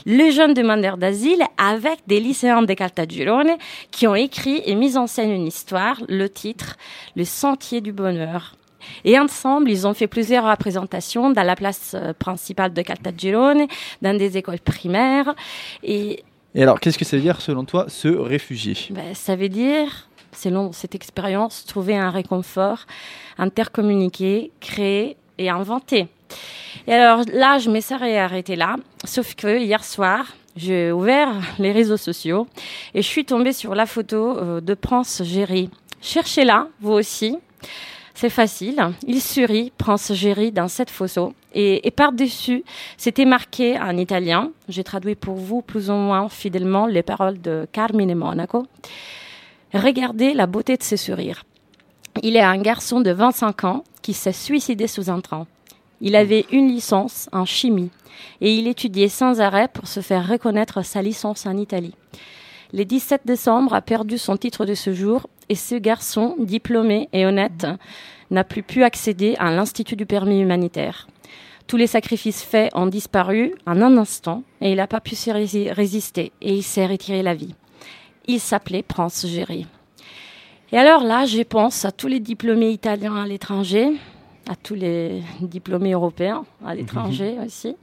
[0.06, 3.52] les jeunes demandeurs d'asile, avec des lycéens de Caltagirone
[3.90, 6.76] qui ont écrit et mis en scène une histoire, le titre,
[7.14, 8.56] Le Sentier du Bonheur.
[9.04, 13.66] Et ensemble, ils ont fait plusieurs représentations dans la place euh, principale de Caltagirone,
[14.00, 15.34] dans des écoles primaires.
[15.82, 18.76] Et Et alors, qu'est-ce que ça veut dire selon toi, se réfugier?
[18.90, 22.86] Ben, ça veut dire, selon cette expérience, trouver un réconfort,
[23.38, 26.08] intercommuniquer, créer et inventer.
[26.86, 31.72] Et alors là, je me serais arrêtée là, sauf que hier soir, j'ai ouvert les
[31.72, 32.46] réseaux sociaux
[32.94, 35.70] et je suis tombée sur la photo euh, de Prince Géry.
[36.00, 37.38] Cherchez-la, vous aussi.
[38.14, 38.76] C'est facile.
[39.06, 41.32] Il sourit, Prince Géry, dans cette photo.
[41.54, 42.62] Et, et par-dessus,
[42.98, 44.50] c'était marqué en italien.
[44.68, 48.66] J'ai traduit pour vous plus ou moins fidèlement les paroles de Carmine Monaco.
[49.74, 51.44] Regardez la beauté de ses sourires.
[52.22, 55.46] Il est un garçon de 25 ans qui s'est suicidé sous un train.
[56.00, 57.90] Il avait une licence en chimie
[58.40, 61.94] et il étudiait sans arrêt pour se faire reconnaître sa licence en Italie.
[62.74, 67.66] Le 17 décembre a perdu son titre de séjour et ce garçon, diplômé et honnête,
[68.30, 71.06] n'a plus pu accéder à l'Institut du permis humanitaire.
[71.66, 75.30] Tous les sacrifices faits ont disparu en un instant et il n'a pas pu se
[75.30, 77.54] rési- résister et il s'est retiré la vie.
[78.26, 79.66] Il s'appelait Prince Géry.
[80.72, 83.92] Et alors là, je pense à tous les diplômés italiens à l'étranger,
[84.48, 87.76] à tous les diplômés européens à l'étranger aussi,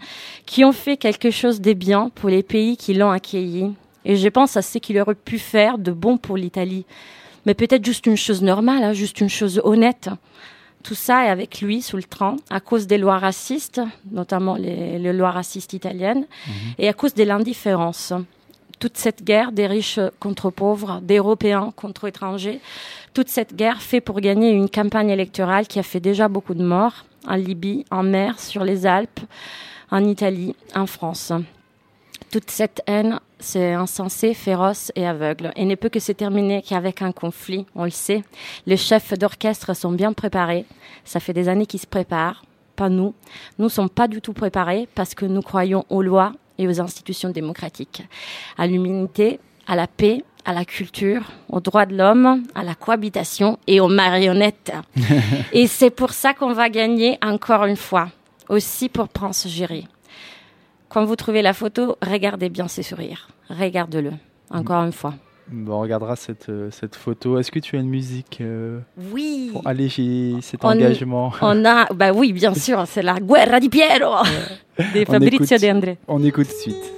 [0.46, 3.74] qui ont fait quelque chose de bien pour les pays qui l'ont accueilli.
[4.06, 6.86] Et je pense à ce qu'il aurait pu faire de bon pour l'Italie.
[7.46, 10.10] Mais peut-être juste une chose normale, hein, juste une chose honnête.
[10.84, 14.98] Tout ça est avec lui sous le train à cause des lois racistes, notamment les,
[14.98, 16.26] les lois racistes italiennes,
[16.78, 18.14] et à cause de l'indifférence.
[18.80, 22.62] Toute cette guerre des riches contre pauvres, d'Européens contre étrangers,
[23.14, 26.64] toute cette guerre fait pour gagner une campagne électorale qui a fait déjà beaucoup de
[26.64, 29.20] morts en Libye, en mer, sur les Alpes,
[29.92, 31.34] en Italie, en France.
[32.32, 37.02] Toute cette haine, c'est insensé, féroce et aveugle, et ne peut que se terminer qu'avec
[37.02, 38.24] un conflit, on le sait.
[38.66, 40.66] Les chefs d'orchestre sont bien préparés,
[41.04, 43.14] ça fait des années qu'ils se préparent, pas nous.
[43.58, 46.80] Nous ne sommes pas du tout préparés parce que nous croyons aux lois et aux
[46.80, 48.04] institutions démocratiques,
[48.58, 53.58] à l'humanité, à la paix, à la culture, aux droits de l'homme, à la cohabitation
[53.66, 54.72] et aux marionnettes.
[55.54, 58.10] et c'est pour ça qu'on va gagner encore une fois,
[58.50, 59.88] aussi pour Prince Géry.
[60.90, 63.30] Quand vous trouvez la photo, regardez bien ses sourires.
[63.50, 64.12] Regarde-le,
[64.52, 65.14] encore une fois.
[65.52, 67.40] Bon, on regardera cette, euh, cette photo.
[67.40, 68.80] Est-ce que tu as une musique euh,
[69.12, 69.50] Oui.
[69.52, 71.32] pour alléger cet On- engagement?
[71.42, 74.14] On a, bah oui, bien sûr, c'est la guerra di Piero
[74.78, 75.62] de Fabrizio écoute.
[75.62, 75.98] De André.
[76.08, 76.94] On écoute tout de suite.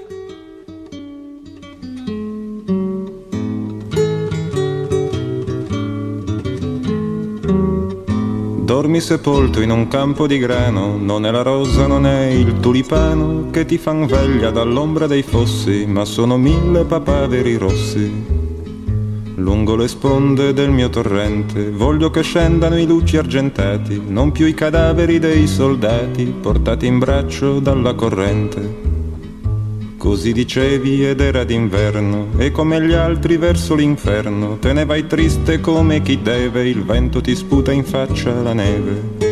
[8.63, 13.49] Dormi sepolto in un campo di grano, non è la rosa, non è il tulipano
[13.51, 18.40] che ti fan veglia dall'ombra dei fossi, ma sono mille papaveri rossi.
[19.41, 24.53] Lungo le sponde del mio torrente voglio che scendano i luci argentati, non più i
[24.53, 28.89] cadaveri dei soldati portati in braccio dalla corrente.
[29.97, 35.59] Così dicevi ed era d'inverno e come gli altri verso l'inferno te ne vai triste
[35.59, 39.30] come chi deve, il vento ti sputa in faccia la neve.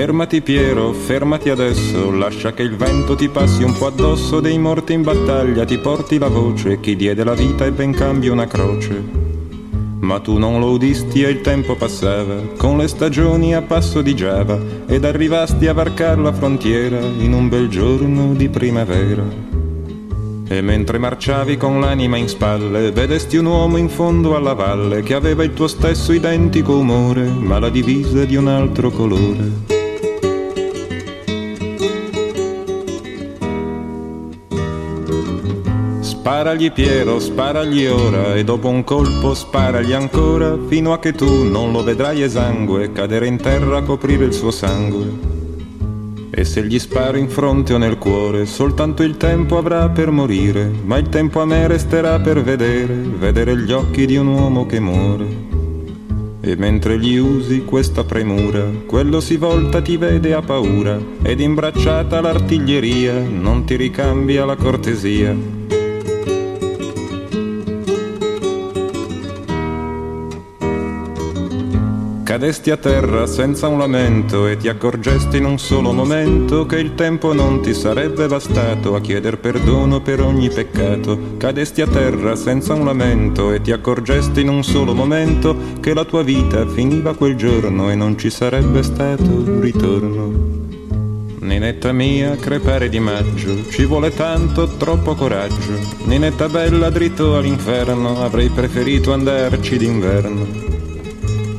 [0.00, 4.94] Fermati Piero, fermati adesso, lascia che il vento ti passi un po' addosso dei morti
[4.94, 9.04] in battaglia, ti porti la voce, chi diede la vita e ben cambia una croce.
[10.00, 14.14] Ma tu non lo udisti e il tempo passava, con le stagioni a passo di
[14.14, 19.22] Giava, ed arrivasti a varcar la frontiera in un bel giorno di primavera.
[20.48, 25.12] E mentre marciavi con l'anima in spalle, vedesti un uomo in fondo alla valle che
[25.12, 29.78] aveva il tuo stesso identico umore, ma la divisa di un altro colore.
[36.20, 41.72] Sparagli Piero, sparagli ora e dopo un colpo sparagli ancora fino a che tu non
[41.72, 45.10] lo vedrai esangue cadere in terra a coprire il suo sangue.
[46.30, 50.70] E se gli sparo in fronte o nel cuore, soltanto il tempo avrà per morire,
[50.84, 54.78] ma il tempo a me resterà per vedere, vedere gli occhi di un uomo che
[54.78, 55.26] muore.
[56.42, 62.20] E mentre gli usi questa premura, quello si volta ti vede a paura, ed imbracciata
[62.20, 65.79] l'artiglieria non ti ricambia la cortesia.
[72.30, 76.94] Cadesti a terra senza un lamento e ti accorgesti in un solo momento che il
[76.94, 81.34] tempo non ti sarebbe bastato a chieder perdono per ogni peccato.
[81.38, 86.04] Cadesti a terra senza un lamento e ti accorgesti in un solo momento che la
[86.04, 90.32] tua vita finiva quel giorno e non ci sarebbe stato ritorno.
[91.40, 95.72] Ninetta mia, crepare di maggio, ci vuole tanto, troppo coraggio.
[96.04, 100.69] Ninetta bella, dritto all'inferno, avrei preferito andarci d'inverno.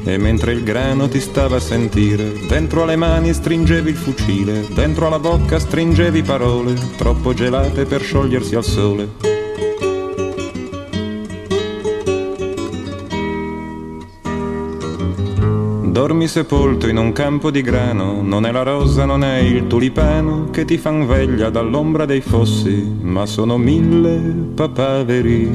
[0.03, 5.05] E mentre il grano ti stava a sentire, dentro alle mani stringevi il fucile, dentro
[5.07, 9.29] alla bocca stringevi parole, troppo gelate per sciogliersi al sole.
[15.91, 20.49] Dormi sepolto in un campo di grano, non è la rosa, non è il tulipano
[20.49, 24.17] che ti fan veglia dall'ombra dei fossi, ma sono mille
[24.55, 25.49] papaveri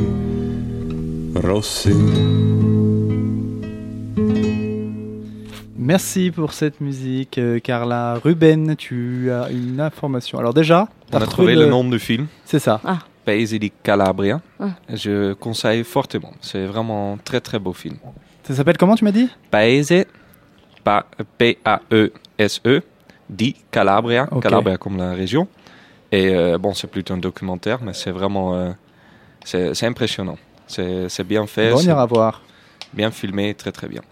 [1.32, 2.75] rossi.
[5.86, 8.14] Merci pour cette musique, euh, Carla.
[8.14, 10.36] Ruben, tu as une information.
[10.40, 12.80] Alors déjà, On a trouvé le nom du film, C'est ça.
[12.84, 12.98] Ah.
[13.24, 14.40] Paesi di Calabria.
[14.58, 14.70] Ah.
[14.92, 16.32] Je conseille fortement.
[16.40, 17.98] C'est vraiment un très très beau film.
[18.42, 19.28] Ça s'appelle comment tu m'as dit?
[19.48, 20.06] Paese,
[20.82, 21.06] pa-
[21.38, 22.82] P-A-E-S-E,
[23.30, 24.28] di Calabria.
[24.42, 25.46] Calabria comme la région.
[26.10, 28.54] Et euh, bon, c'est plutôt un documentaire, mais c'est vraiment.
[28.56, 28.72] euh,
[29.44, 30.36] c'est impressionnant.
[30.66, 32.42] C'est bien fait, Bon, on ira voir.
[32.92, 34.02] bien filmé, très très bien.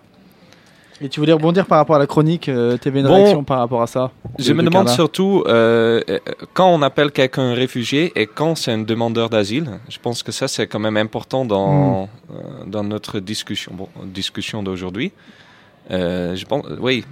[1.00, 3.14] Et tu voulais rebondir par rapport à la chronique euh, TV une Bon.
[3.14, 6.18] réaction par rapport à ça Je de- me de demande Carla surtout, euh, euh,
[6.54, 10.30] quand on appelle quelqu'un un réfugié et quand c'est un demandeur d'asile, je pense que
[10.32, 11.48] ça c'est quand même important Hmm.
[11.48, 15.12] dans, euh, dans notre discussion, bon, discussion d'aujourd'hui.
[15.90, 17.04] Je pense, oui,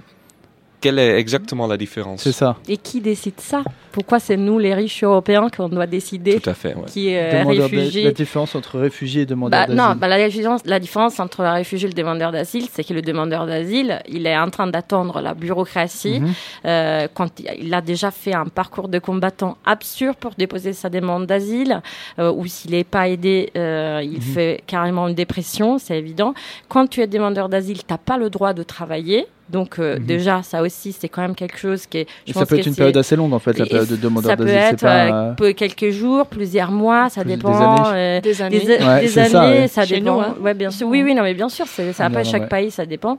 [0.83, 2.57] quelle est exactement la différence C'est ça.
[2.67, 3.63] Et qui décide ça?
[3.93, 6.83] Pourquoi c'est nous, les riches européens, qu'on doit décider Tout à fait, ouais.
[6.87, 8.03] qui est réfugié?
[8.03, 9.81] La différence entre réfugié et demandeur Bah, d'asile.
[9.81, 12.93] non, bah, la, différence, la différence entre un réfugié et le demandeur d'asile, c'est que
[12.93, 16.19] le demandeur d'asile, il est en train d'attendre la bureaucratie.
[16.19, 16.33] Mhm.
[16.65, 21.25] euh, quand il- a déjà fait un parcours de combattant absurde pour déposer sa demande
[21.27, 21.81] d'asile,
[22.19, 24.21] euh, ou s'il n'est pas aidé, euh, il Mhm.
[24.21, 26.33] fait carrément une dépression, c'est évident.
[26.67, 29.27] Quand tu es demandeur d'asile, tu n'as pas le droit de travailler.
[29.53, 30.05] Donc euh, Mhm.
[30.05, 32.07] déjà, ça aussi, c'est quand même quelque chose qui est...
[32.25, 33.87] je Et ça pense peut que être une période assez longue en fait, la période
[33.87, 34.73] de demandeur ça peut d'asile.
[34.73, 37.53] être pas, euh, peu- quelques jours, plusieurs mois, ça Plus- des dépend.
[37.53, 37.89] années.
[37.95, 38.59] euh, Des années.
[38.59, 39.99] des, Ouais, des c'est années, ça, ça, ouais.
[40.01, 40.13] Dépend.
[40.15, 40.35] nous, hein.
[40.41, 40.87] Ouais, bien sûr.
[40.87, 42.47] Oui, oui, non, mais bien sûr, c'est c'est après Non, chaque ouais.
[42.49, 43.17] pays, ça dépend.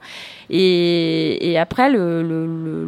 [0.50, 2.84] Et, et après, le, le- le-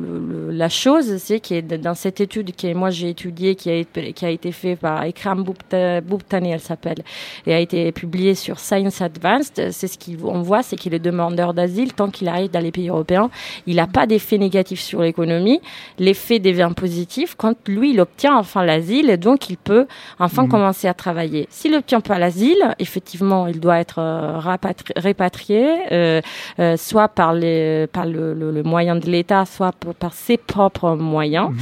[0.49, 4.13] le- la chose, c'est que dans cette étude que moi j'ai étudiée, qui a, été-
[4.13, 6.99] qui a été faite par Ikram Boubta- Boubtani, elle s'appelle,
[7.47, 11.55] et a été publiée sur Science Advanced, c'est ce qu'on voit, c'est qu'il est demandeur
[11.55, 13.31] d'asile, tant qu'il arrive dans les pays européens,
[13.67, 15.61] il n'a pas d'effet négatif sur l'économie.
[15.99, 19.87] L'effet devient positif quand lui, il obtient enfin l'asile, et donc il peut
[20.19, 20.49] enfin Mhm.
[20.49, 21.47] commencer à travailler.
[21.51, 26.21] S'il n'obtient pas l'asile, effectivement, il doit être euh, rapatri- répatrié, euh,
[26.59, 30.95] euh, soit par, les, par le, le- le moyen de l'État, soit par ses propres
[30.97, 31.51] moyens.
[31.51, 31.57] Mhm.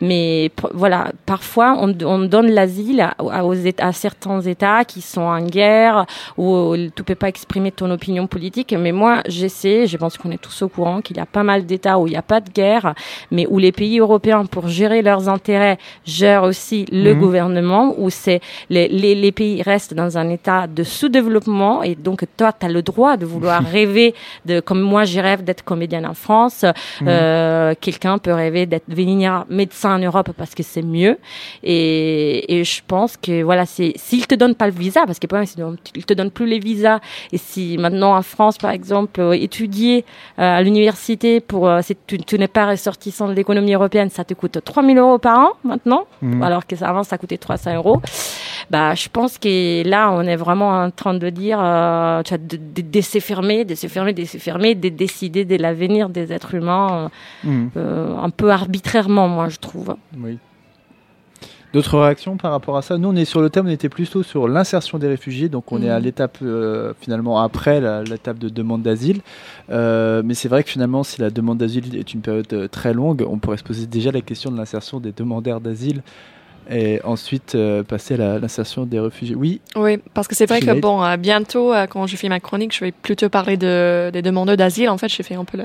[0.00, 6.06] Mais voilà, parfois on, on donne l'asile à, à- certains États qui sont en guerre
[6.36, 8.74] où tu peux pas exprimer ton opinion politique.
[8.78, 11.66] Mais moi, j'essaie, je pense qu'on est tous au courant qu'il y a pas mal
[11.66, 12.94] d'États où il n'y a pas de guerre,
[13.30, 17.20] mais où les pays européens, pour gérer leurs intérêts, gèrent aussi le Mhm.
[17.20, 22.24] gouvernement, où c'est les, les, les pays restent dans un état de sous-développement et donc
[22.36, 24.14] toi, tu as le droit de vouloir rêver
[24.46, 26.64] de, comme moi, je rêve d'être comédienne en France.
[27.02, 31.18] Euh, Quelqu'un peut rêver d'être devenir médecin en Europe parce que c'est mieux.
[31.62, 35.26] Et, et je pense que voilà, c'est s'ils te donnent pas le visa, parce que
[35.26, 35.60] problème, c'est
[35.92, 37.00] qu'ils te donnent plus les visas.
[37.32, 40.04] Et si maintenant en France, par exemple, euh, étudier
[40.38, 44.34] euh, à l'université pour euh, tu, tu n'es pas ressortissant de l'économie européenne, ça te
[44.34, 46.42] coûte 3000 euros par an maintenant, Mhm.
[46.42, 48.00] alors que ça, avant ça coûtait 300 euros.
[48.70, 52.38] Bah, je pense que là, on est vraiment en train de dire, euh, tu vois,
[52.38, 56.54] de, de, fermer, de se fermer, de se fermer, de décider de l'avenir des êtres
[56.54, 57.10] humains,
[57.46, 59.77] euh, un peu arbitrairement, moi, je trouve.
[60.18, 60.38] Oui.
[61.74, 62.96] D'autres réactions par rapport à ça?
[62.96, 65.82] Nous, on est sur le thème, on était plutôt sur l'insertion des réfugiés, donc on
[65.82, 66.04] est à Mhm.
[66.04, 69.20] l'étape euh, finalement après la- l'étape de demande d'asile.
[69.68, 72.94] Euh, mais c'est vrai que finalement, si la demande d'asile est une période euh, très
[72.94, 76.02] longue, on pourrait se poser déjà la question de l'insertion des demandeurs d'asile.
[76.70, 79.34] Et ensuite euh, passer à la- l'insertion des réfugiés.
[79.34, 82.40] Oui, Oui, parce que c'est vrai que bon, euh, bientôt, euh, quand je fais ma
[82.40, 84.88] chronique, je vais plutôt parler de, des demandeurs d'asile.
[84.90, 85.64] En fait, j'ai fait un peu le,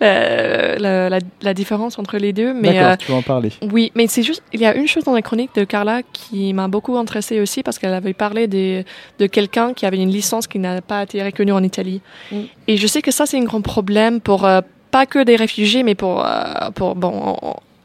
[0.00, 2.54] le- le- la, la différence entre les deux.
[2.60, 3.50] D'accord, euh, tu vas en parler.
[3.72, 6.52] oui, mais c'est juste, il y a une chose dans la chronique de Carla qui
[6.52, 8.84] m'a beaucoup intéressée aussi parce qu'elle avait parlé des,
[9.18, 12.00] de quelqu'un qui avait une licence qui n'a pas été reconnue en Italie.
[12.32, 12.36] Mm.
[12.68, 15.82] Et je sais que ça, c'est un grand problème pour euh, pas que des réfugiés,
[15.82, 17.36] mais pour, euh, pour bon,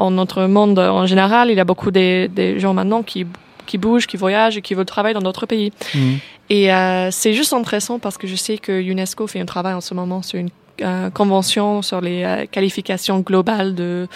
[0.03, 3.25] en, notre monde en général, il y a beaucoup des, des gens maintenant qui,
[3.65, 5.71] qui bougent, qui voyagent et qui veulent travailler dans d'autres pays.
[5.95, 6.19] Mhm.
[6.49, 9.81] Et euh, c'est juste intéressant parce que je sais que UNESCO fait un travail en
[9.81, 10.49] ce moment sur une
[10.81, 14.07] euh, convention sur les euh, qualifications globales de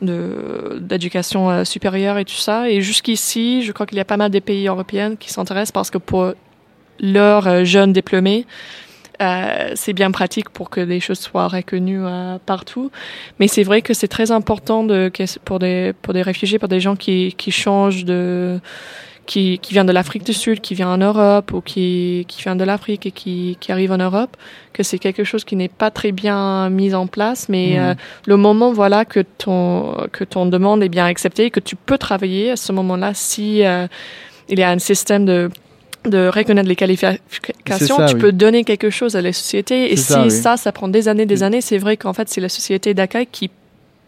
[0.00, 2.68] d'éducation supérieure et tout ça.
[2.68, 5.90] Et jusqu'ici, je crois qu'il y a pas mal de pays européens qui s'intéressent parce
[5.90, 6.32] que pour
[6.98, 8.44] leurs jeunes diplômés,
[9.22, 12.90] euh, c'est bien pratique pour que les choses soient reconnues euh, partout.
[13.38, 15.10] Mais c'est vrai que c'est très important de,
[15.44, 18.60] pour, des, pour des réfugiés, pour des gens qui, qui changent de
[19.24, 22.56] qui, qui vient de l'Afrique du Sud, qui vient en Europe ou qui, qui vient
[22.56, 24.36] de l'Afrique et qui, qui arrive en Europe,
[24.72, 27.48] que c'est quelque chose qui n'est pas très bien mis en place.
[27.48, 27.78] Mais Mhm.
[27.78, 27.94] euh,
[28.26, 32.50] le moment, voilà, que ton, que ton demande est bien acceptée, que tu peux travailler
[32.50, 33.62] à ce moment-là si
[34.48, 35.50] il y a un système de
[36.04, 38.20] de reconnaître les qualifications, ça, tu oui.
[38.20, 39.92] peux donner quelque chose à la société.
[39.92, 40.58] Et si ça, ça, oui.
[40.58, 43.50] ça, prend des années, des années, c'est vrai qu'en fait, c'est la société d'accueil qui,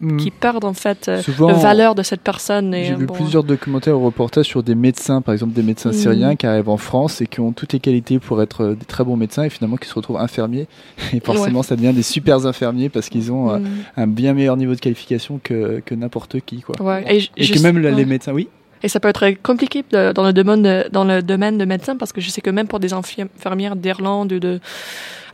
[0.00, 0.16] Mhm.
[0.16, 2.74] qui perd en fait euh, Souvent, la valeur de cette personne.
[2.74, 5.90] J'ai euh, vu bon, plusieurs documentaires ou reportages sur des médecins, par exemple des médecins
[5.90, 5.94] Mhm.
[5.96, 8.84] syriens qui arrivent en France et qui ont toutes les qualités pour être euh, des
[8.86, 10.66] très bons médecins et finalement qui se retrouvent infirmiers.
[11.14, 13.66] Et forcément, ça devient des super infirmiers parce qu'ils ont euh, Mm.
[13.96, 16.60] un bien meilleur niveau de qualification que, que n'importe qui.
[16.62, 16.74] Quoi.
[16.84, 18.48] Ouais, et, que même les médecins, oui.
[18.84, 21.96] Et ça peut être compliqué de- dans, le domaine de, dans le domaine de médecin
[21.96, 24.60] parce que je sais que même pour des infirm- infirmières d'Irlande ou de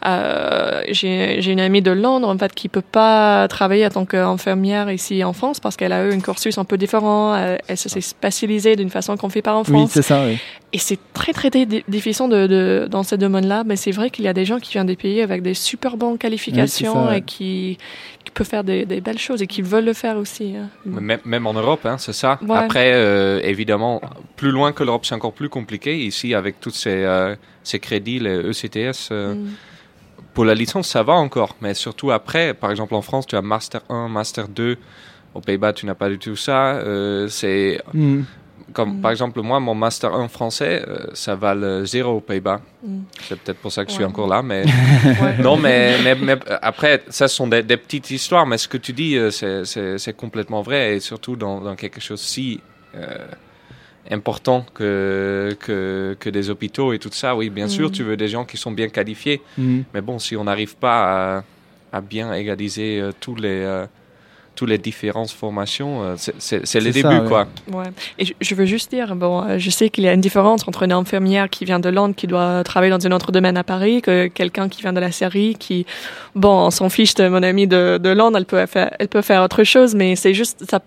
[0.07, 4.91] euh, j'ai une amie de Londres en fait qui peut pas travailler en tant qu'infirmière
[4.91, 7.37] ici en France parce qu'elle a eu un cursus un peu différent.
[7.37, 9.91] Elle, elle s'est spécialisée d'une façon qu'on fait pas en Oui, France.
[9.93, 10.39] c'est ça, oui.
[10.73, 14.29] Et c'est très très difficile de, de, dans ce domaine-là, mais c'est vrai qu'il y
[14.29, 17.19] a des gens qui viennent des pays avec des super bonnes qualifications ça, ouais.
[17.19, 17.77] et qui,
[18.31, 20.55] qui peuvent faire des, des belles choses et qui veulent le faire aussi.
[20.57, 20.69] hein.
[20.87, 22.39] Même, même en Europe, hein, c'est ça.
[22.43, 22.57] Ouais.
[22.57, 24.01] Après, euh, évidemment,
[24.37, 25.99] plus loin que l'Europe, c'est encore plus compliqué.
[25.99, 29.49] Ici, avec tous ces, euh, ces crédits, les ECTS, euh, Mm.
[30.35, 31.57] pour la licence, ça va encore.
[31.61, 34.77] Mais surtout après, par exemple, en France, tu as Master 1, Master 2.
[35.35, 36.75] Aux Pays-Bas, tu n'as pas du tout ça.
[36.77, 38.23] Euh, c'est Mm.
[38.73, 39.01] Comme, Mm.
[39.01, 42.61] par exemple, moi, mon Master 1 français, euh, ça vale zéro aux Pays-Bas.
[42.83, 43.01] Mm.
[43.23, 44.65] C'est peut-être pour ça que je suis encore là, mais
[45.23, 45.39] Ouais.
[45.43, 48.77] non, mais, mais, mais, après, ça ce sont des, des petites histoires, mais ce que
[48.79, 52.61] tu dis, euh, c'est- complètement vrai, et surtout dans, dans quelque chose si
[52.97, 53.27] euh,
[54.11, 57.37] important que, que, que des hôpitaux et tout ça.
[57.37, 57.93] Oui, bien sûr, Mm.
[57.93, 59.81] tu veux des gens qui sont bien qualifiés, Mm.
[59.95, 61.45] mais bon, si on n'arrive pas à,
[61.93, 63.63] à bien égaliser euh, tous les,
[64.61, 67.27] tous les différentes formations, euh, c'est- le ça, début, ouais.
[67.29, 67.47] quoi.
[67.73, 67.87] Ouais.
[68.19, 70.69] Et je, je veux juste dire, bon, euh, je sais qu'il y a une différence
[70.69, 73.65] entre une infirmière qui vient de Londres, qui doit travailler dans un autre domaine à
[73.65, 75.87] Paris, que quelqu'un qui vient de la Syrie, qui,
[76.35, 79.23] bon, on s'en fiche de mon amie de, de Londres, elle peut faire, elle peut
[79.23, 80.81] faire autre chose, mais c'est juste, ça,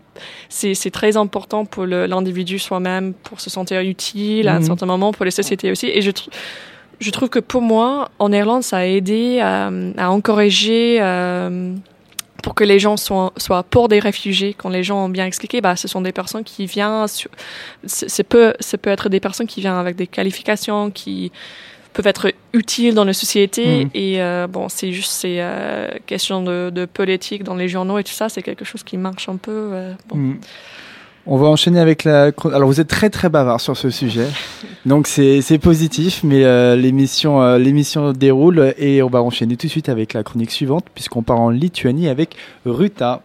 [0.49, 4.65] c'est, très important pour l'individu soi-même, pour se sentir utile à un Mhm.
[4.67, 5.87] certain moment, pour les sociétés aussi.
[5.87, 6.31] Et je trouve,
[6.99, 11.73] je trouve que pour moi, en Irlande, ça a aidé à, à encourager, euh,
[12.43, 14.53] pour que les gens soient, soient pour des réfugiés.
[14.53, 17.05] Quand les gens ont bien expliqué, bah, ce sont des personnes qui viennent,
[17.85, 21.31] c'est peut, ça peut être des personnes qui viennent avec des qualifications, qui
[21.93, 23.85] peuvent être utiles dans la société.
[23.85, 23.89] Mhm.
[23.93, 28.03] Et euh, bon, c'est juste ces euh, questions de, de politique dans les journaux et
[28.03, 29.69] tout ça, c'est quelque chose qui marche un peu.
[29.71, 30.17] euh, bon.
[30.17, 30.39] Mm.
[31.25, 32.31] On va enchaîner avec la.
[32.51, 34.27] Alors vous êtes très très bavard sur ce sujet,
[34.85, 39.67] donc c'est c'est positif, mais euh, l'émission euh, l'émission déroule et on va enchaîner tout
[39.67, 43.21] de suite avec la chronique suivante puisqu'on part en Lituanie avec Ruta.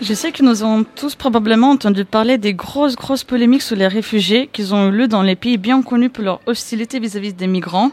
[0.00, 3.86] Je sais que nous avons tous probablement entendu parler des grosses, grosses polémiques sur les
[3.86, 7.46] réfugiés qui ont eu lieu dans les pays bien connus pour leur hostilité vis-à-vis des
[7.46, 7.90] migrants.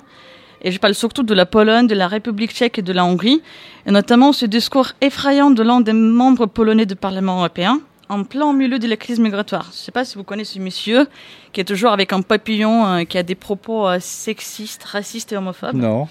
[0.61, 3.41] Et je parle surtout de la Pologne, de la République tchèque et de la Hongrie,
[3.85, 7.79] et notamment ce discours effrayant de l'un des membres polonais du Parlement européen,
[8.09, 9.63] en plein milieu de la crise migratoire.
[9.65, 11.07] Je ne sais pas si vous connaissez ce monsieur,
[11.51, 15.37] qui est toujours avec un papillon, euh, qui a des propos euh, sexistes, racistes et
[15.37, 15.75] homophobes.
[15.75, 16.07] Non.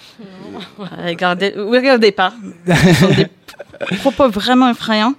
[1.05, 2.34] Regardez, oui, regardez pas.
[2.66, 3.28] Ce sont des
[3.99, 5.14] propos vraiment effrayants.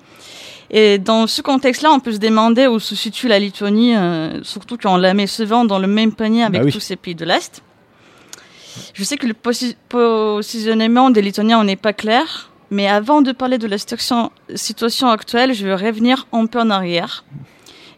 [0.69, 4.78] Et dans ce contexte-là, on peut se demander où se situe la Lituanie, euh, surtout
[4.78, 6.71] quand on la met souvent dans le même panier avec Bah oui.
[6.73, 7.63] tous ces pays de l'Est.
[8.93, 13.57] Je sais que le posi- positionnement des Lituaniens n'est pas clair, mais avant de parler
[13.57, 17.23] de la situation, situation actuelle, je vais revenir un peu en arrière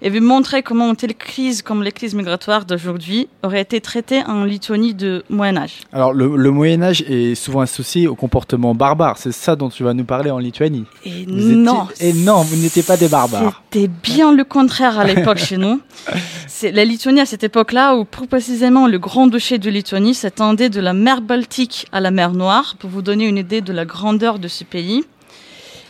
[0.02, 4.24] et veut montrer comment une telle crise comme les crises migratoires d'aujourd'hui aurait été traitée
[4.26, 5.82] en Lituanie de Moyen Âge.
[5.92, 9.18] Alors, le, le Moyen Âge est souvent associé au comportement barbare.
[9.18, 10.86] C'est ça dont tu vas nous parler en Lituanie.
[11.06, 13.62] Et Vous non, Et non, vous n'étiez pas des barbares.
[13.72, 15.82] C'était bien le contraire à l'époque chez nous.
[16.48, 20.80] C'est la Lituanie à cette époque-là où plus précisément le Grand-Duché de Lituanie s'étendait de
[20.80, 24.40] la mer Baltique à la mer Noire pour vous donner une idée de la grandeur
[24.40, 25.04] de ce pays.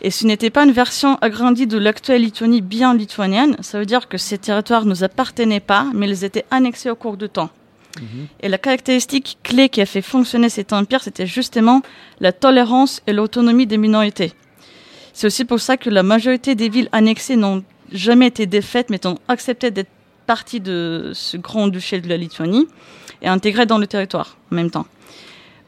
[0.02, 3.58] Et ce n'était pas une version agrandie de l'actuelle Lituanie bien lituanienne.
[3.62, 6.96] Ça veut dire que ces territoires ne nous appartenaient pas, mais ils étaient annexés au
[6.96, 7.50] cours du temps.
[8.42, 11.82] Et la caractéristique clé qui a fait fonctionner cet empire, c'était justement
[12.22, 14.32] la tolérance et l'autonomie des minorités.
[15.12, 19.06] C'est aussi pour ça que la majorité des villes annexées n'ont jamais été défaites, mais
[19.06, 19.90] ont accepté d'être
[20.28, 22.68] partie de ce grand duché de la Lituanie
[23.22, 24.86] et intégrées dans le territoire en même temps.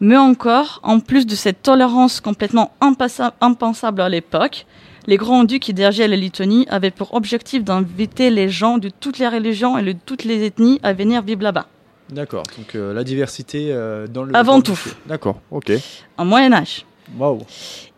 [0.02, 4.66] Mais encore, en plus de cette tolérance complètement impensable à l'époque,
[5.06, 9.20] les grands ducs qui dirigeaient la Lituanie avaient pour objectif d'inviter les gens de toutes
[9.20, 11.68] les religions et de toutes les ethnies à venir vivre là-bas.
[12.10, 14.36] D'accord, donc euh, la diversité euh, dans le.
[14.36, 14.78] Avant tout.
[15.06, 15.72] D'accord, ok.
[16.18, 16.86] En Moyen Âge.
[17.18, 17.40] Waouh.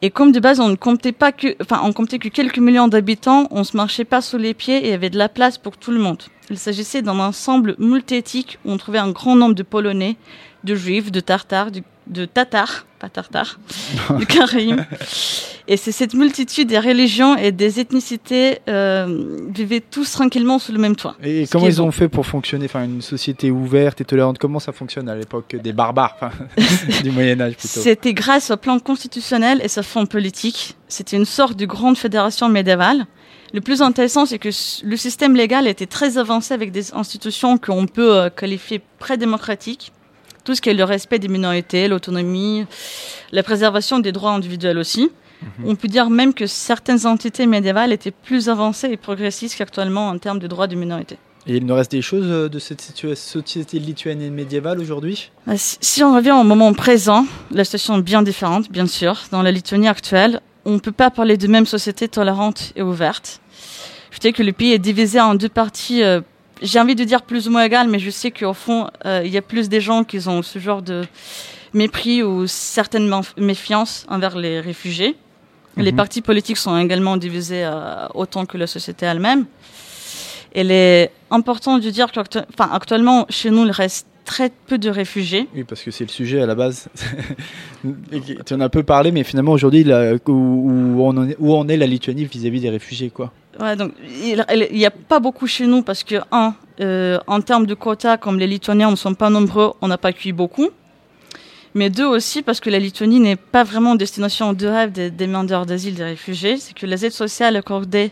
[0.01, 2.87] Et comme de base on ne comptait pas que, enfin on comptait que quelques millions
[2.87, 5.57] d'habitants, on se marchait pas sous les pieds et il y avait de la place
[5.57, 6.21] pour tout le monde.
[6.49, 10.17] Il s'agissait d'un ensemble multiéthique où on trouvait un grand nombre de Polonais,
[10.63, 13.59] de Juifs, de Tartares, de, de Tatars, pas Tartares,
[14.17, 14.81] du Caraïbes.
[15.67, 20.79] Et c'est cette multitude des religions et des ethnicités euh, vivaient tous tranquillement sous le
[20.79, 21.15] même toit.
[21.23, 24.73] Et comment ils ont fait pour fonctionner Enfin, une société ouverte et tolérante, comment ça
[24.73, 26.17] fonctionne à l'époque des barbares
[27.03, 27.79] Du Moyen-Âge plutôt?
[27.79, 30.75] C'était grâce au plan constitutionnel et sa forme politique.
[30.89, 33.05] C'était une sorte de grande fédération médiévale.
[33.53, 34.49] Le plus intéressant, c'est que
[34.83, 39.92] le système légal était très avancé avec des institutions qu'on peut euh, qualifier pré-démocratiques.
[40.43, 42.65] Tout ce qui est le respect des minorités, l'autonomie,
[43.31, 45.09] la préservation des droits individuels aussi.
[45.65, 50.17] On peut dire même que certaines entités médiévales étaient plus avancées et progressistes qu'actuellement en
[50.17, 51.17] termes de droits des minorités.
[51.45, 52.81] Et il nous reste des choses euh, de cette
[53.15, 55.29] société lituanienne médiévale aujourd'hui?
[55.57, 59.19] Si si on revient au moment présent, la situation est bien différente, bien sûr.
[59.31, 63.41] Dans la Lituanie actuelle, on ne peut pas parler de même société tolérante et ouverte.
[64.11, 66.21] Je sais que le pays est divisé en deux parties, euh,
[66.61, 69.31] j'ai envie de dire plus ou moins égales, mais je sais qu'au fond, euh, il
[69.31, 71.03] y a plus des gens qui ont ce genre de
[71.73, 75.15] mépris ou certaines méf- méfiances envers les réfugiés.
[75.77, 75.97] Les Mhm.
[75.97, 79.45] partis politiques sont également divisés euh, autant que la société elle-même.
[80.55, 85.49] Il est important de dire qu'actuellement, chez nous, il reste très peu de réfugiés.
[85.55, 86.87] Oui, parce que c'est le sujet à la base.
[88.45, 89.83] Tu en as peu parlé, mais finalement aujourd'hui,
[90.27, 93.31] où, où on en est, la Lituanie vis-à-vis des réfugiés, quoi.
[93.59, 97.65] Ouais, donc il n'y a pas beaucoup chez nous parce que, un, euh, en termes
[97.65, 100.69] de quotas, comme les Lituaniens ne sont pas nombreux, on n'a pas cuit beaucoup.
[101.75, 105.65] Mais deux aussi parce que la Lituanie n'est pas vraiment destination de rêve des demandeurs
[105.65, 106.57] d'asile, des réfugiés.
[106.57, 108.11] C'est que les aides sociales accordées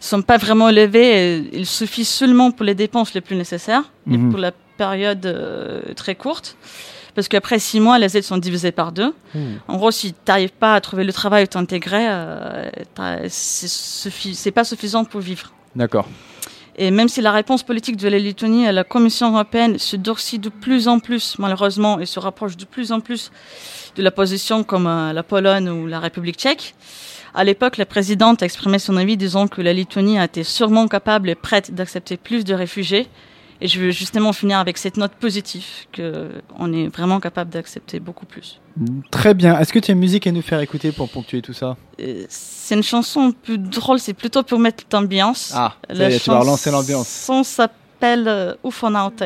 [0.00, 1.10] sont pas vraiment élevées.
[1.34, 4.30] Et il suffit seulement pour les dépenses les plus nécessaires et Mhm.
[4.30, 6.56] pour la période euh, très courte.
[7.14, 9.14] Parce qu'après six mois, les aides sont divisées par deux.
[9.68, 12.68] En gros, si tu n'arrives pas à trouver le travail ou t'intégrer, euh,
[13.28, 15.52] c'est suffi- pas suffisant pour vivre.
[15.76, 16.08] D'accord.
[16.76, 20.40] Et même si la réponse politique de la Lituanie à la Commission européenne se durcit
[20.40, 23.30] de plus en plus, malheureusement, et se rapproche de plus en plus
[23.94, 26.74] de la position comme euh, la Pologne ou la République tchèque,
[27.32, 30.86] à l'époque, la présidente a exprimé son avis disant que la Lituanie a été sûrement
[30.88, 33.08] capable et prête d'accepter plus de réfugiés.
[33.64, 35.64] Et je veux justement finir avec cette note positive,
[35.96, 38.60] qu'on est vraiment capable d'accepter beaucoup plus.
[39.10, 39.58] Très bien.
[39.58, 41.74] Est-ce que tu as une musique à nous faire écouter pour ponctuer tout ça?
[41.98, 45.50] Euh, C'est une chanson plus drôle, c'est plutôt pour mettre l'ambiance.
[45.54, 47.08] Ah, La est, tu vas relancer l'ambiance.
[47.08, 49.22] chanson s'appelle euh, Ufonaute.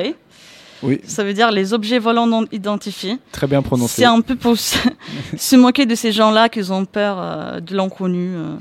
[0.83, 3.19] Oui, Ça veut dire les objets volants non identifiés.
[3.33, 4.03] très bien prononcé.
[4.03, 8.31] C'est un peu pour se, moquer de ces gens-là qui ont peur euh, de l'inconnu,
[8.35, 8.55] euh,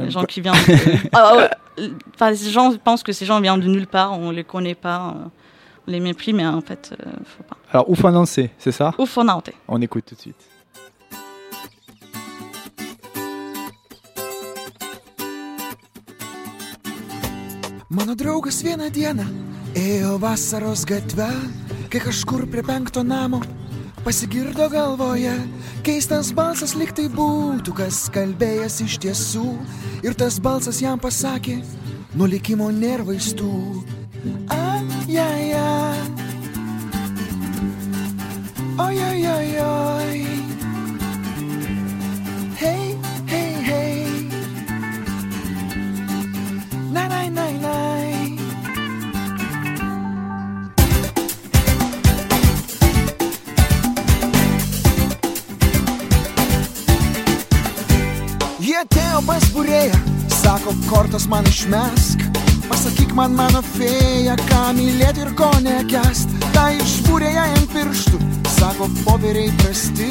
[0.00, 0.54] les gens qui viennent.
[0.54, 1.48] de- Ah.
[2.14, 5.14] Enfin, les gens pensent que ces gens viennent de nulle part, on les connaît pas,
[5.16, 5.28] euh,
[5.86, 7.56] on les mépris, mais en fait, euh, faut pas.
[7.70, 8.92] Alors, ouf lancé, c'est ça?
[8.98, 9.50] Ufonaute.
[9.68, 10.36] On écoute tout de suite.
[17.90, 19.24] Mano draugas vieną dieną
[19.76, 21.28] ėjo vasaros gatve,
[21.92, 23.42] kai kažkur prie penkto namo
[24.06, 25.32] pasigirdo galvoje
[25.82, 29.46] keistas balsas lyg tai būtų, kas kalbėjęs iš tiesų.
[30.06, 31.56] Ir tas balsas jam pasakė,
[32.14, 33.50] nuo likimo nėra vaistų.
[61.16, 62.20] Kortas man išmesk.
[62.68, 66.28] Pasakyk man mano fėja, ką mylėti ir ko nekest.
[66.52, 68.18] Ta išbūrė ją ant pirštų,
[68.58, 70.08] sako popieriai prasti.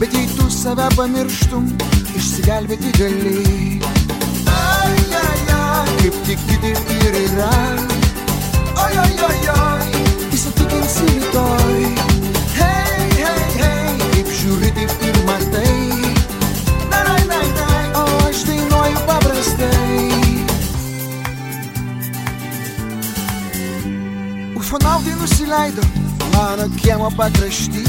[0.00, 1.70] Bet jei tu save pamirštum,
[2.18, 3.80] išsigelbėti gali.
[4.52, 7.54] Ai, ai, ai, kaip tik kitaip ir yra.
[8.84, 11.80] Oi, oi, oi, oi, įsitikinsi rytoj.
[12.58, 15.03] Hei, hei, hei, kaip žiūri, taip
[24.74, 25.82] Ufonautai nusileido
[26.32, 27.84] mano kiemo pakrašty.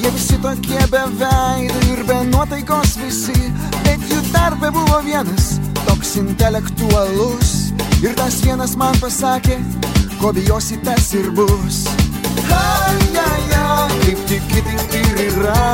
[0.00, 3.36] Jie visi tokie be veido ir be nuotaikos visi,
[3.84, 7.52] bet jų tarpe buvo vienas, toks intelektualus.
[8.00, 9.60] Ir tas vienas man pasakė,
[10.16, 11.84] ko bijosi tas ir bus.
[12.48, 15.70] Ai, ai, ai, kaip tik kitaip ir yra.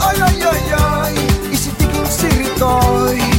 [0.00, 3.35] Oi, oi, oi, oi, įsitikinsi rytoj.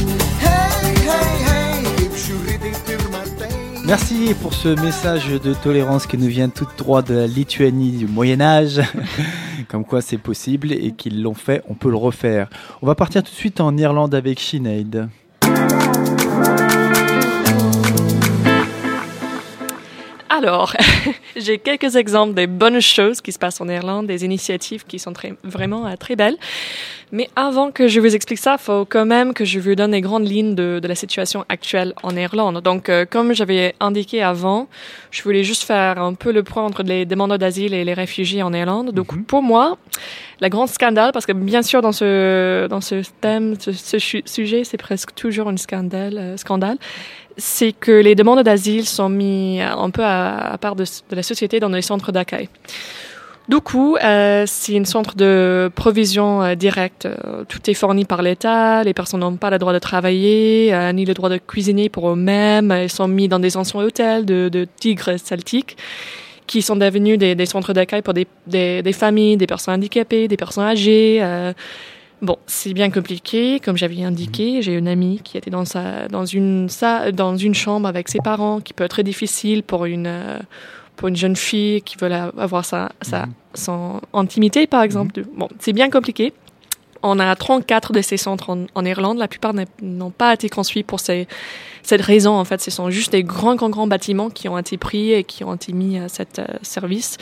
[3.88, 8.06] Merci pour ce message de tolérance qui nous vient tout droit de la Lituanie du
[8.06, 8.82] Moyen Âge.
[9.68, 12.50] Comme quoi c'est possible et qu'ils l'ont fait, on peut le refaire.
[12.82, 15.08] On va partir tout de suite en Irlande avec Sinead.
[20.38, 20.72] Alors,
[21.36, 25.12] j'ai quelques exemples des bonnes choses qui se passent en Irlande, des initiatives qui sont
[25.12, 26.36] très, vraiment euh, très belles.
[27.10, 30.00] Mais avant que je vous explique ça, faut quand même que je vous donne les
[30.00, 32.60] grandes lignes de, de la situation actuelle en Irlande.
[32.62, 34.68] Donc, euh, comme j'avais indiqué avant,
[35.10, 38.44] je voulais juste faire un peu le point entre les demandeurs d'asile et les réfugiés
[38.44, 38.92] en Irlande.
[38.92, 39.76] Donc, pour moi,
[40.40, 44.76] la grande scandale, parce que bien sûr dans ce dans ce thème, ce, sujet, c'est
[44.76, 46.78] presque toujours un scandale, euh, scandale,
[47.38, 51.68] c'est que les demandes d'asile sont mis un peu à, part de, la société dans
[51.68, 52.48] les centres d'accueil.
[53.48, 57.06] Du coup, euh, c'est un centre de provision euh, directe.
[57.06, 58.84] Euh, Tout est fourni par l'État.
[58.84, 62.10] Les personnes n'ont pas le droit de travailler, euh, ni le droit de cuisiner pour
[62.10, 62.76] eux-mêmes.
[62.82, 65.78] Ils sont mis dans des anciens hôtels de, de tigres celtiques
[66.46, 70.36] qui sont devenus des, des centres d'accueil pour des, des familles, des personnes handicapées, des
[70.36, 71.22] personnes âgées.
[72.22, 74.62] Bon, c'est bien compliqué, comme j'avais indiqué.
[74.62, 78.18] J'ai une amie qui était dans sa, dans une sa, dans une chambre avec ses
[78.18, 80.38] parents, qui peut être très difficile pour une euh,
[80.96, 85.22] pour une jeune fille qui veut avoir sa, sa son intimité, par exemple.
[85.36, 86.32] Bon, c'est bien compliqué.
[87.04, 89.18] On a 34 de ces centres en, en Irlande.
[89.18, 91.28] La plupart n'ont pas été construits pour ces,
[91.84, 92.32] cette raison.
[92.32, 95.22] En fait, ce sont juste des grands, grands, grands bâtiments qui ont été pris et
[95.22, 97.16] qui ont été mis à cet euh, service.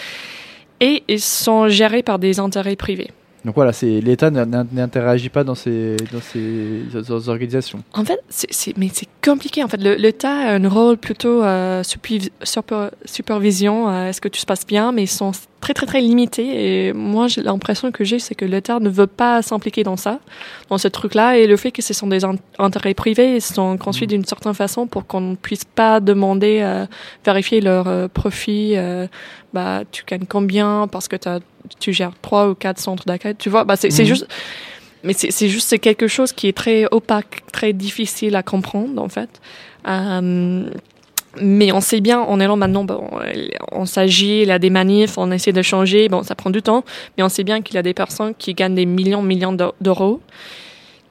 [0.80, 3.10] Et ils sont gérés par des intérêts privés.
[3.46, 7.80] Donc voilà, l'État n'interagit pas dans ces, dans ces, dans ces organisations.
[7.94, 9.62] En fait, c'est, mais c'est compliqué.
[9.62, 13.88] En fait, l'État a un rôle plutôt euh, supervi- super- supervision.
[13.88, 15.30] euh, est-ce que tout se passe bien Mais sont
[15.66, 16.86] très, très, très limités.
[16.88, 20.20] Et moi, j'ai l'impression que j'ai, c'est que l'État ne veut pas s'impliquer dans ça,
[20.70, 21.38] dans ce truc-là.
[21.38, 24.54] Et le fait que ce sont des in- intérêts privés, ils sont construits d'une certaine
[24.54, 26.86] façon pour qu'on ne puisse pas demander, euh,
[27.24, 28.74] vérifier leur euh, profit.
[28.76, 29.08] euh,
[29.52, 31.16] bah, tu gagnes combien parce que
[31.80, 33.34] tu gères trois ou quatre centres d'accueil.
[33.36, 34.04] Tu vois, bah, c'est, Mhm.
[34.04, 34.28] juste.
[35.02, 39.00] Mais c'est c'est juste c'est quelque chose qui est très opaque, très difficile à comprendre
[39.02, 39.30] en fait.
[39.88, 40.68] Euh,
[41.40, 42.86] mais on sait bien, en Irlande maintenant,
[43.72, 46.62] on s'agit, il y a des manifs, on essaie de changer, bon, ça prend du
[46.62, 46.84] temps,
[47.16, 49.72] mais on sait bien qu'il y a des personnes qui gagnent des millions, millions d'eu-
[49.80, 50.20] d'euros,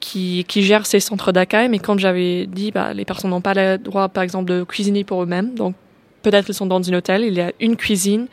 [0.00, 3.54] qui, qui gèrent ces centres d'accueil, mais comme j'avais dit, bah, les personnes n'ont pas
[3.54, 5.74] le droit, par exemple, de cuisiner pour eux-mêmes, donc
[6.26, 8.26] peut-être ils sont dans un hôtel, il y a une cuisine.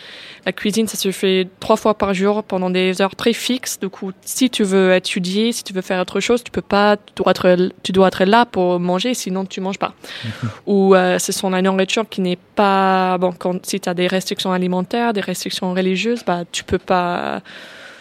[0.48, 3.80] La cuisine, ça se fait trois fois par jour pendant des heures très fixes.
[3.80, 6.98] Du coup, si tu veux étudier, si tu veux faire autre chose, tu peux pas,
[6.98, 9.94] tu dois être, tu dois être là pour manger, sinon tu manges pas.
[10.66, 14.08] Ou euh, ce sont la nourriture qui n'est pas, bon, quand, si tu as des
[14.08, 17.44] restrictions alimentaires, des restrictions religieuses, bah, tu peux pas,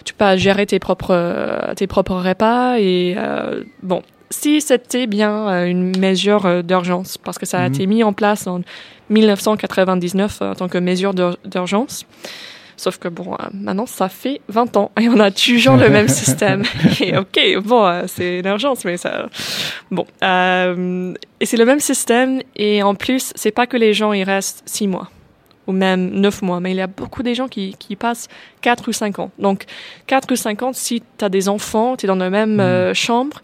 [0.07, 5.49] tu peux pas gérer tes propres, tes propres repas et, euh, bon, si c'était bien
[5.49, 7.75] euh, une mesure euh, d'urgence, parce que ça a Mhm.
[7.75, 8.63] été mis en place en
[9.11, 12.07] 1999 euh, en tant que mesure d'ur- d'urgence.
[12.77, 16.63] Sauf que bon, maintenant ça fait 20 ans et on a toujours le même système.
[17.01, 19.29] Et ok, bon, c'est une urgence, mais ça,
[19.91, 22.41] bon, euh, et c'est le même système.
[22.57, 25.11] Et en plus, c'est pas que les gens ils restent 6 mois
[25.69, 28.27] ou même 9 mois, mais il y a beaucoup des gens qui, qui passent
[28.63, 29.31] 4 ou 5 ans.
[29.39, 29.65] Donc
[30.09, 32.95] 4 ou 5 ans, si tu as des enfants, tu es dans la même euh,
[32.95, 33.43] chambre.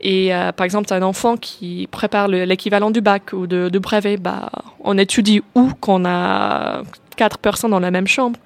[0.00, 3.78] Et euh, par exemple, un enfant qui prépare le- l'équivalent du bac ou de, de
[3.78, 6.82] brevet, bah, on étudie où qu'on a
[7.16, 8.38] quatre personnes dans la même chambre.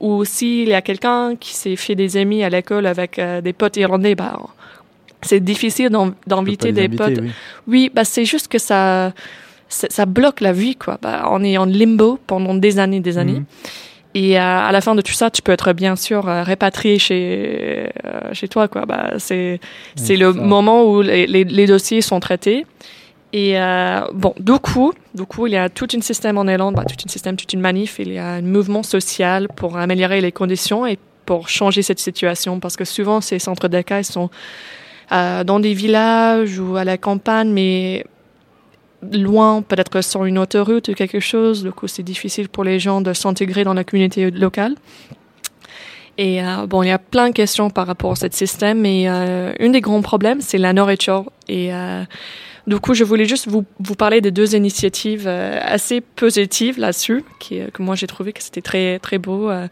[0.00, 3.52] Ou s'il y a quelqu'un qui s'est fait des amis à l'école avec euh, des
[3.54, 4.38] potes irlandais, bah,
[5.22, 5.88] c'est difficile
[6.26, 7.18] d'inviter des inviter, potes.
[7.22, 7.30] oui.
[7.66, 9.12] Oui, bah, c'est juste que ça,
[9.68, 10.98] ça, ça bloque la vie, quoi.
[11.00, 13.40] Bah, on est en limbo pendant des années, des années.
[13.40, 13.44] Mhm.
[14.20, 16.98] Et euh, à la fin de tout ça, tu peux être bien sûr euh, répatrié
[16.98, 18.82] chez euh, chez toi quoi.
[18.90, 19.60] Bah c'est
[19.94, 20.40] c'est le ça.
[20.52, 22.60] moment où les, les, les dossiers sont traités
[23.32, 26.74] Et euh, bon, du coup, du coup, il y a tout un système en Irlande,
[26.74, 30.20] bah, tout un système, toute une manif, il y a un mouvement social pour améliorer
[30.22, 34.30] les conditions et pour changer cette situation, parce que souvent ces centres d'accueil sont
[35.12, 38.04] euh, dans des villages ou à la campagne, mais
[39.12, 41.62] loin, peut-être sur une autoroute ou quelque chose.
[41.62, 44.74] Du coup, c'est difficile pour les gens de s'intégrer dans la communauté locale.
[46.18, 49.08] Et euh, bon, il y a plein de questions par rapport à ce système, mais
[49.08, 51.30] euh, un des grands problèmes, c'est la nourriture.
[51.48, 52.04] Et euh,
[52.68, 57.24] du coup, je voulais juste vous, vous parler de deux initiatives euh, assez positives là-dessus,
[57.40, 59.50] qui, euh, que moi j'ai trouvé que c'était très très beau.
[59.50, 59.66] euh.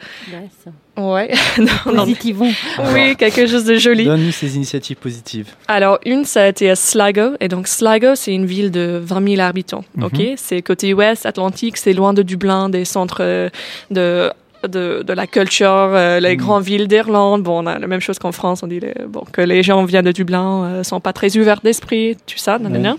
[0.97, 1.31] Ouais.
[1.59, 2.05] Non, non.
[2.05, 2.51] Positivons.
[2.95, 4.05] Oui, quelque chose de joli.
[4.05, 5.49] Donne-nous ces initiatives positives.
[5.69, 7.33] Alors, une, ça a été à Sligo.
[7.41, 9.85] Et donc, Sligo, c'est une ville de 20 000 habitants.
[9.97, 10.05] Mhm.
[10.05, 10.23] OK?
[10.37, 13.51] C'est côté ouest, Atlantique, c'est loin de Dublin, des centres euh,
[13.91, 14.31] de,
[14.63, 16.37] de, de la culture, euh, les Mhm.
[16.37, 17.43] grandes villes d'Irlande.
[17.43, 18.63] Bon, on a la même chose qu'en France.
[18.63, 21.61] On dit les- bon, que les gens viennent de Dublin, euh, sont pas très ouverts
[21.63, 22.93] d'esprit, tout ça, nanana.
[22.93, 22.99] Ouais.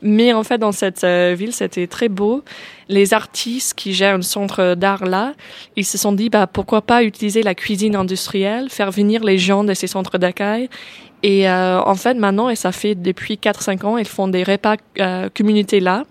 [0.00, 2.44] Mais en fait, dans cette euh, ville, c'était très beau.
[2.88, 5.34] Les artistes qui gèrent un centre d'art là,
[5.76, 9.64] ils se sont dit, bah, pourquoi pas utiliser la cuisine industrielle, faire venir les gens
[9.64, 10.68] de ces centres d'accueil.
[11.24, 14.76] Et euh, en fait, maintenant, et ça fait depuis 4-5 ans, ils font des repas
[15.00, 16.04] euh, communautés là.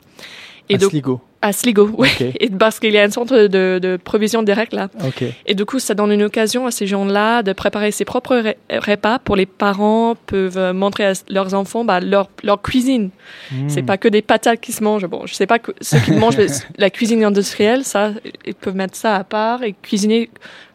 [0.68, 1.22] Et à donc- Sligo.
[1.42, 2.10] À Sligo, oui.
[2.20, 2.28] Ok.
[2.40, 4.90] Et parce qu'il y a un centre de, de provision directe là.
[5.06, 5.24] Ok.
[5.46, 8.56] Et du coup, ça donne une occasion à ces gens-là de préparer ses propres re-
[8.70, 13.10] repas pour les parents peuvent euh, montrer à leurs enfants bah, leur, leur cuisine.
[13.52, 13.70] Hmm.
[13.70, 15.06] C'est pas que des patates qui se mangent.
[15.06, 16.38] Bon, je sais pas que ceux qui mangent
[16.78, 18.12] la cuisine industrielle, ça,
[18.46, 20.30] ils peuvent mettre ça à part et cuisiner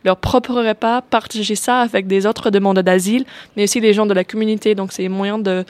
[0.04, 3.24] leur propre repas, partager ça avec des autres demandeurs d'asile,
[3.56, 4.74] mais aussi des gens de la communauté.
[4.74, 5.64] Donc, c'est moyen de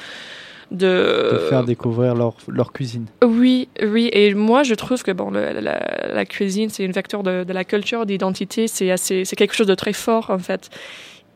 [0.72, 3.06] de, De faire découvrir leur, leur cuisine.
[3.24, 4.08] oui, oui.
[4.12, 5.80] Et moi, je trouve que bon, le- la,
[6.12, 8.66] la cuisine, c'est une vecteur de, de la culture, d'identité.
[8.68, 10.70] C'est assez, c'est quelque chose de très fort en fait.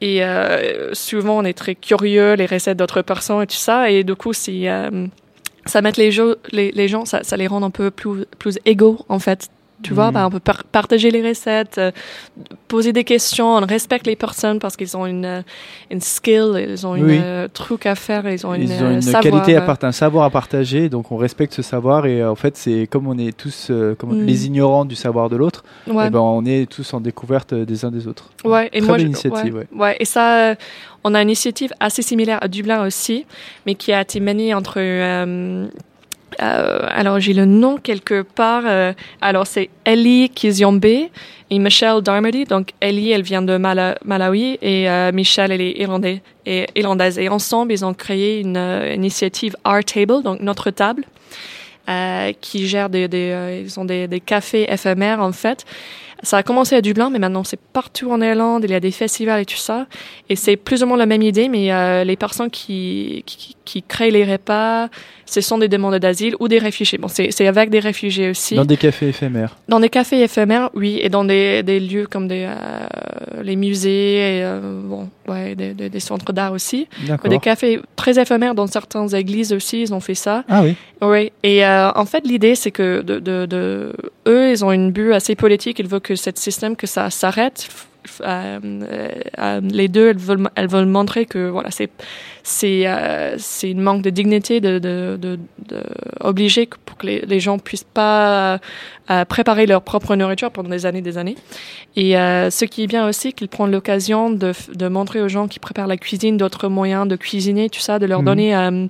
[0.01, 3.91] Et euh, souvent, on est très curieux les recettes d'autres personnes et tout ça.
[3.91, 5.07] Et du coup, c'est euh,
[5.65, 8.59] ça met les, gens- les, les gens, ça, ça les rend un peu plus plus
[8.67, 9.49] égaux en fait.
[9.83, 11.91] Tu vois, bah, on peut par- partager les recettes, euh,
[12.67, 15.43] poser des questions, on respecte les personnes parce qu'ils ont une, euh,
[15.91, 17.19] une skill, ils ont une Oui.
[17.23, 19.89] euh, truc à faire, ils ont une, Ils ont euh, une savoir, qualité à partager,
[19.89, 23.07] un savoir à partager, donc on respecte ce savoir et euh, en fait c'est comme
[23.07, 24.25] on est tous euh, comme Mm.
[24.25, 26.05] les ignorants du savoir de l'autre, Ouais.
[26.07, 28.31] eh ben on est tous en découverte des uns des autres.
[28.45, 29.97] Ouais, et Très moi, belle initiative, ouais.
[30.01, 30.55] Et ça,
[31.05, 33.27] on a une initiative assez similaire à Dublin aussi,
[33.67, 34.81] mais qui a été menée entre.
[36.43, 38.65] Euh, alors, j'ai le nom quelque part.
[38.67, 41.11] euh, alors, c'est Ellie Kiziombe et
[41.59, 42.45] Michelle Darmody.
[42.45, 45.71] Donc, Ellie, elle vient de Mala- Malawi et euh, Michelle, elle est
[46.45, 47.19] et, irlandaise.
[47.19, 51.05] Et ensemble, ils ont créé une euh, initiative Our Table, donc notre table.
[51.89, 55.65] euh, qui gère des, des euh, ils ont des, des cafés éphémères en fait.
[56.23, 58.65] Ça a commencé à Dublin, mais maintenant c'est partout en Irlande.
[58.65, 59.87] Il y a des festivals et tout ça.
[60.29, 64.11] Et c'est plus ou moins la même idée, mais les personnes qui, qui, qui créent
[64.11, 64.89] les repas,
[65.27, 66.99] ce sont des demandeurs d'asile ou des réfugiés.
[66.99, 68.55] Bon, c'est c'est avec des réfugiés aussi.
[68.55, 69.57] Dans des cafés éphémères.
[69.69, 74.39] Dans des cafés éphémères, oui, et dans des, des lieux comme des, euh, les musées,
[74.39, 76.87] et, euh, bon, ouais, des, des, des centres d'art aussi.
[77.07, 77.31] D'accord.
[77.31, 80.45] Des cafés très éphémères dans certaines églises aussi, ils ont fait ça.
[80.49, 80.75] Ah oui.
[81.03, 83.93] Oui, et euh, en fait, l'idée, c'est que de, de, de,
[84.27, 85.79] eux, ils ont une but assez politique.
[85.79, 87.69] Ils veulent que ce système, que ça s'arrête.
[88.07, 88.61] F- euh,
[89.39, 91.91] euh, les deux, elles veulent, elles veulent montrer que voilà, c'est
[92.43, 95.39] c'est euh, c'est une manque de dignité de de, de,
[95.69, 95.83] de
[96.21, 98.59] obliger pour que les, les gens puissent pas
[99.11, 101.37] euh, préparer leur propre nourriture pendant des années, des années.
[101.97, 104.53] Et euh, ce qui est bien aussi, qu'ils prennent l'occasion de,
[104.89, 108.21] montrer aux gens qui préparent la cuisine d'autres moyens de cuisiner, tout ça, de leur
[108.21, 108.25] Mhm.
[108.27, 108.87] donner euh,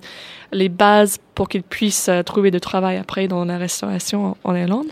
[0.52, 4.54] les bases pour qu'ils puissent euh, trouver du travail après dans la restauration en, en
[4.56, 4.86] Irlande.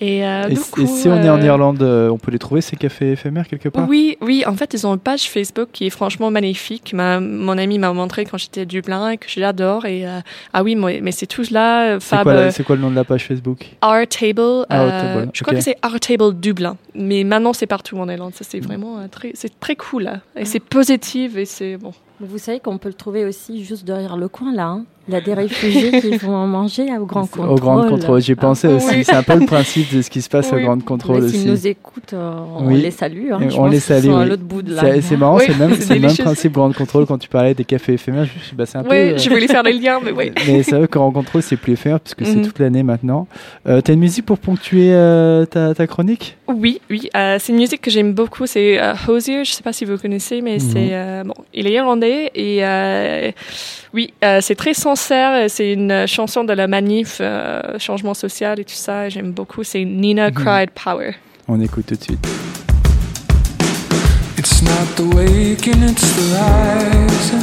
[0.00, 2.76] Et, euh, Et, si on est en euh, Irlande, euh, on peut les trouver ces
[2.76, 3.88] cafés éphémères quelque part?
[3.88, 6.92] Oui, oui, en fait, ils ont une page Facebook qui est franchement magnifique.
[6.94, 9.86] Ma, mon ami m'a montré quand j'étais à Dublin et que j'adore.
[9.86, 10.20] Et euh,
[10.52, 13.66] ah oui, moi, mais c'est tout là, C'est quoi, le nom de la page Facebook?
[13.82, 14.40] Our Table.
[14.40, 16.76] Our euh, Table, Je crois que c'est Our Table Dublin.
[16.94, 18.34] Mais maintenant, c'est partout en Irlande.
[18.34, 20.04] Ça, c'est vraiment euh, très, c'est très cool.
[20.04, 20.20] Là.
[20.36, 21.92] Et c'est positif et c'est bon.
[22.20, 24.66] Vous savez qu'on peut le trouver aussi juste derrière le coin là.
[24.66, 24.84] hein.
[25.10, 27.48] Il y a des réfugiés qui vont manger au grand contrôle.
[27.48, 28.76] Au Grand Contrôle, j'y pensais Ah.
[28.76, 28.88] aussi.
[28.90, 29.04] Oui.
[29.04, 30.60] C'est un peu le principe de ce qui se passe Oui.
[30.60, 31.38] au Grand Contrôle Mais aussi.
[31.38, 32.82] S'ils nous écoutent, euh, on Oui.
[32.82, 33.32] les salue.
[33.32, 33.38] hein.
[33.56, 34.04] On les salue.
[34.04, 34.28] sont à oui.
[34.28, 37.06] l'autre bout de la C'est- marrant, Oui, c'est le même, le même principe Grand Contrôle
[37.06, 38.26] quand tu parlais des cafés éphémères.
[38.26, 38.90] Je me suis dit, bah, c'est un peu.
[38.90, 40.30] Oui, euh, je voulais faire les liens, mais oui.
[40.46, 42.44] Mais c'est vrai que Grand Contrôle, c'est plus éphémère puisque c'est Mhm.
[42.44, 43.28] toute l'année maintenant.
[43.66, 46.36] Euh, T'as une musique pour ponctuer euh, ta, ta chronique?
[46.48, 47.08] Oui, oui.
[47.16, 48.44] euh, c'est une musique que j'aime beaucoup.
[48.44, 49.42] C'est euh, Hosier.
[49.46, 51.32] Je sais pas si vous connaissez, mais c'est euh, bon.
[51.54, 52.30] Il est irlandais rencontrés.
[52.34, 53.30] Et euh,
[53.92, 55.48] oui, euh, c'est très sincère.
[55.48, 59.08] C'est une chanson de la manif, euh, changement social et tout ça.
[59.08, 59.64] J'aime beaucoup.
[59.64, 60.34] C'est Nina mhm.
[60.34, 61.12] Cried Power.
[61.48, 62.26] On écoute tout de suite.
[64.36, 67.42] It's not the waking, it's the rising.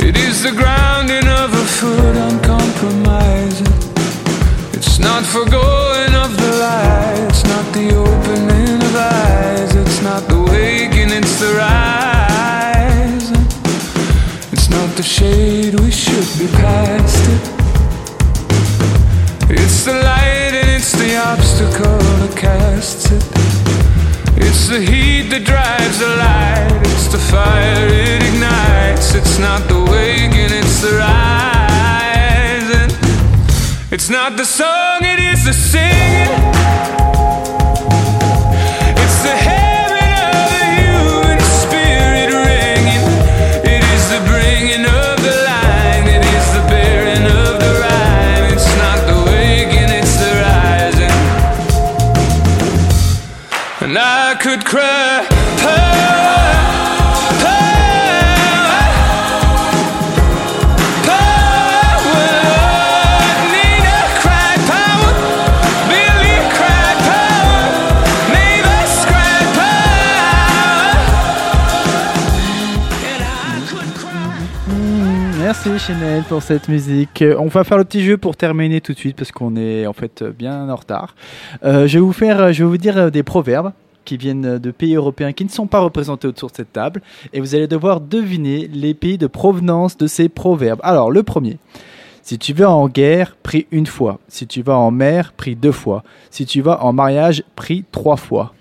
[0.00, 3.66] It is the grounding of a foot uncompromising.
[4.72, 10.40] It's not forgoing of the light, it's not the opening of eyes, it's not the
[10.40, 12.13] waking, it's the rising.
[14.74, 17.44] Not the shade, we should be past it.
[19.50, 23.22] It's the light and it's the obstacle that casts it.
[24.36, 26.80] It's the heat that drives the light.
[26.90, 29.14] It's the fire it ignites.
[29.14, 32.90] It's not the waking, it's the rising.
[33.92, 37.13] It's not the song, it is the singing.
[75.86, 77.20] Chanel pour cette musique.
[77.20, 79.86] Euh, On va faire le petit jeu pour terminer tout de suite parce qu'on est
[79.86, 81.14] en fait euh, bien en retard.
[81.62, 83.72] Euh, je vais vous faire, je vais vous dire des proverbes
[84.06, 87.02] qui viennent de pays européens qui ne sont pas représentés autour de cette table
[87.34, 90.80] et vous allez devoir deviner les pays de provenance de ces proverbes.
[90.82, 91.58] Alors le premier.
[92.22, 94.20] Si tu vas en guerre, prie une fois.
[94.28, 96.02] Si tu vas en mer, prie deux fois.
[96.30, 98.54] Si tu vas en mariage, prie trois fois.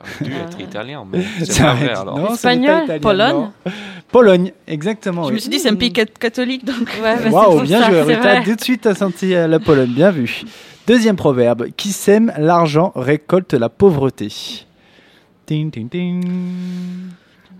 [0.00, 2.18] Aurait dû être italien, mais c'est pas vrai alors.
[2.18, 3.32] non, Espagnol, italien, Pologne.
[3.34, 3.52] non.
[4.12, 5.24] Pologne, exactement.
[5.24, 5.34] Je oui.
[5.34, 6.88] me suis dit, c'est un pays cat- catholique, donc.
[7.02, 8.02] Ouais, bah, Waouh, pour bien ça, joué.
[8.14, 9.90] Rita, tout de suite, senti la Pologne.
[9.92, 10.42] Bien vu.
[10.86, 11.66] Deuxième proverbe.
[11.76, 14.28] Qui sème l'argent récolte la pauvreté.
[15.46, 16.22] Ting, ting, ting.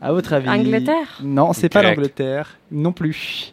[0.00, 0.48] À votre avis?
[0.48, 1.18] Angleterre?
[1.22, 2.56] Non, c'est pas l'Angleterre.
[2.70, 3.52] Non plus.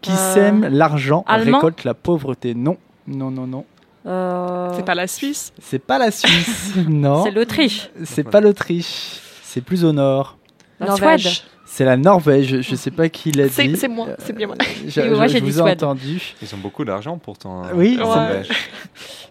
[0.00, 2.54] Qui Euh, sème l'argent récolte la pauvreté.
[2.54, 3.64] Non, non, non, non.
[4.06, 5.52] Euh, C'est pas la Suisse.
[5.60, 6.72] C'est pas la Suisse.
[6.88, 7.24] non.
[7.24, 7.90] C'est l'Autriche.
[8.04, 9.20] C'est pas l'Autriche.
[9.42, 10.36] C'est plus au nord.
[10.80, 11.22] La Norvège.
[11.28, 11.42] Suède.
[11.64, 12.60] C'est la Norvège.
[12.60, 13.76] Je sais pas qui l'a dit.
[13.76, 14.56] c'est moi, c'est bien moi.
[14.60, 16.34] Oui, moi, je- vous ai entendu.
[16.42, 17.62] Ils ont beaucoup d'argent pourtant.
[17.64, 18.48] hein, Oui, Norvège.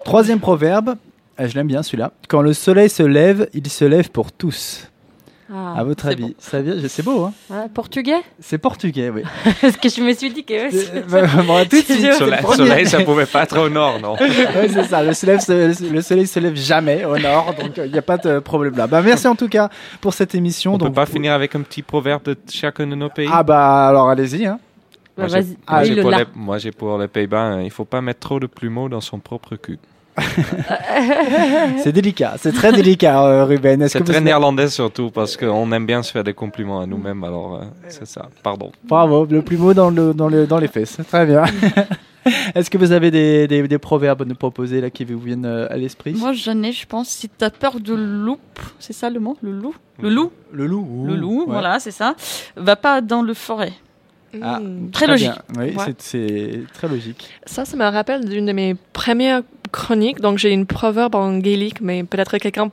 [0.06, 0.96] Troisième proverbe,
[1.40, 2.12] euh, je l'aime bien celui-là.
[2.28, 4.88] Quand le soleil se lève, il se lève pour tous.
[5.54, 6.34] Ah, à votre c'est avis, bon.
[6.40, 9.24] ça vient, c'est beau, hein portugais C'est portugais, oui.
[9.62, 10.54] Parce que je me suis dit que.
[10.54, 13.26] ouais, c'est- Euh, bah, bon, tout de suite, C'est c'est le Soleil, soleil, ça pouvait
[13.26, 14.14] pas être au nord, non.
[14.20, 15.04] Ouais, c'est ça.
[15.04, 18.18] Le soleil, se, le soleil se lève jamais au nord, donc il n'y a pas
[18.18, 18.88] de problème là.
[18.88, 20.76] Bah, merci en tout cas pour cette émission.
[20.76, 23.28] On peut donc, pas vous- finir avec un petit proverbe de chacun de nos pays?
[23.32, 24.46] Ah bah alors allez-y.
[24.46, 24.58] Hein.
[25.18, 27.72] Bah, Moi, j'ai- vas-y, Ah, oui, pour les- moi, j'ai pour les Pays-Bas, hein, il
[27.72, 29.78] faut pas mettre trop de plumeaux dans son propre cul.
[31.84, 33.82] C'est délicat, c'est très délicat, euh, Ruben.
[33.82, 36.80] Est-ce C'est que vous très néerlandais surtout parce qu'on aime bien se faire des compliments
[36.82, 38.30] à nous-mêmes, alors euh, c'est ça.
[38.44, 38.72] Pardon.
[38.84, 40.98] Bravo, le plus mot dans, le, dans, le, dans les fesses.
[41.10, 41.44] Très bien.
[42.54, 45.46] Est-ce que vous avez des, des, des proverbes à nous proposer là qui vous viennent
[45.46, 46.14] euh, à l'esprit?
[46.14, 47.10] Moi, j'en ai, je pense.
[47.10, 48.38] Si t'as peur de loup,
[48.80, 49.38] c'est ça le mot?
[49.42, 49.76] Le loup?
[50.00, 50.32] Le loup?
[50.54, 50.88] Le loup.
[50.88, 51.46] ouh, Le loup, ouais.
[51.48, 52.16] voilà, c'est ça.
[52.56, 53.74] Va pas dans le forêt.
[54.42, 54.60] Ah.
[54.94, 55.32] Très logique.
[55.54, 55.62] bien.
[55.64, 55.94] Oui, Ouais.
[55.98, 57.28] c'est très logique.
[57.46, 59.42] Ça, ça me rappelle d'une de mes premières
[59.72, 60.20] chroniques.
[60.22, 62.70] Donc, j'ai une proverbe en gaélique, mais peut-être que quelqu'un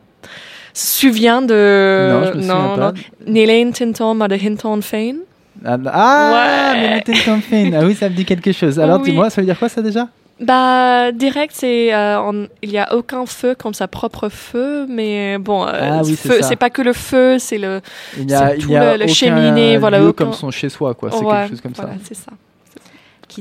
[0.74, 2.10] se souvient de.
[2.12, 2.92] non, je me souviens pas.
[3.26, 5.16] Nílain Tinton ma de Hinton Fein.
[5.64, 6.32] Ah, ah
[6.74, 7.14] Ouais.
[7.14, 7.70] Fein.
[7.74, 8.78] Ah oui, ça me dit quelque chose.
[8.78, 9.10] Alors Oui.
[9.10, 10.08] dis-moi, ça veut dire quoi ça déjà?
[10.40, 11.92] Bah, direct, c'est.
[11.92, 15.66] euh, on- il n'y a aucun feu comme sa propre feu, mais bon.
[15.66, 16.46] euh, Ah oui, c'est feu- ça.
[16.48, 17.80] c'est pas que le feu, c'est le.
[18.16, 20.94] Il n'y a, il y a le- aucun cheminée, voilà, aucun- comme son chez soi,
[20.94, 21.10] quoi.
[21.10, 21.98] C'est Ouais, quelque chose comme voilà, ça.
[22.06, 22.30] c'est ça.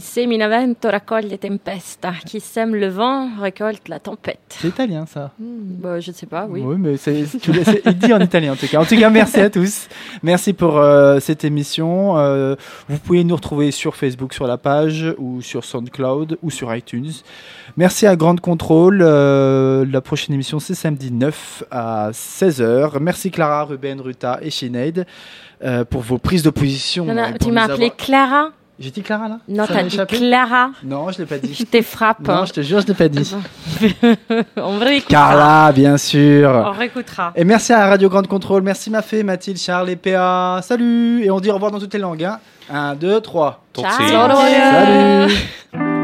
[0.01, 2.13] Semina vento raccoglie tempesta.
[2.25, 4.39] Qui sème le vent récolte la tempête.
[4.49, 5.31] C'est italien ça.
[5.39, 6.61] Bah, je ne sais pas, oui.
[6.77, 7.51] mais c'est, tu
[7.85, 8.79] il dit en italien en tout cas.
[8.79, 9.88] En tout cas, merci à tous.
[10.23, 12.17] Merci pour euh, cette émission.
[12.17, 12.55] Euh,
[12.89, 17.11] vous pouvez nous retrouver sur Facebook, sur la page, ou sur SoundCloud, ou sur iTunes.
[17.77, 19.01] Merci à Grande Contrôle.
[19.01, 22.99] Euh, la prochaine émission, c'est samedi 9 à 16h.
[22.99, 25.05] Merci Clara, Ruben, Ruta et Sinead
[25.89, 27.05] pour vos prises de position.
[27.05, 30.17] Non, non, tu m'as appelé avoir- Clara J'ai dit Clara là Non, t'as dit échappé
[30.17, 30.69] Clara.
[30.84, 31.53] Non, je l'ai pas dit.
[31.57, 32.28] Je te frappe.
[32.28, 33.36] Non, je te jure, je l'ai pas dit.
[34.57, 35.09] On réécoutera.
[35.09, 36.49] Carla, bien sûr.
[36.49, 37.34] On réécoutera.
[37.36, 38.61] Et merci à Radio Grande Contrôle.
[38.61, 40.59] Merci Mafé, Mathilde, Charles et PA.
[40.61, 41.23] Salut.
[41.23, 42.23] Et on dit au revoir dans toutes les langues.
[42.23, 42.39] Hein.
[42.69, 43.63] 1, 2, 3.
[43.75, 43.89] Ciao.
[43.91, 45.34] Salut.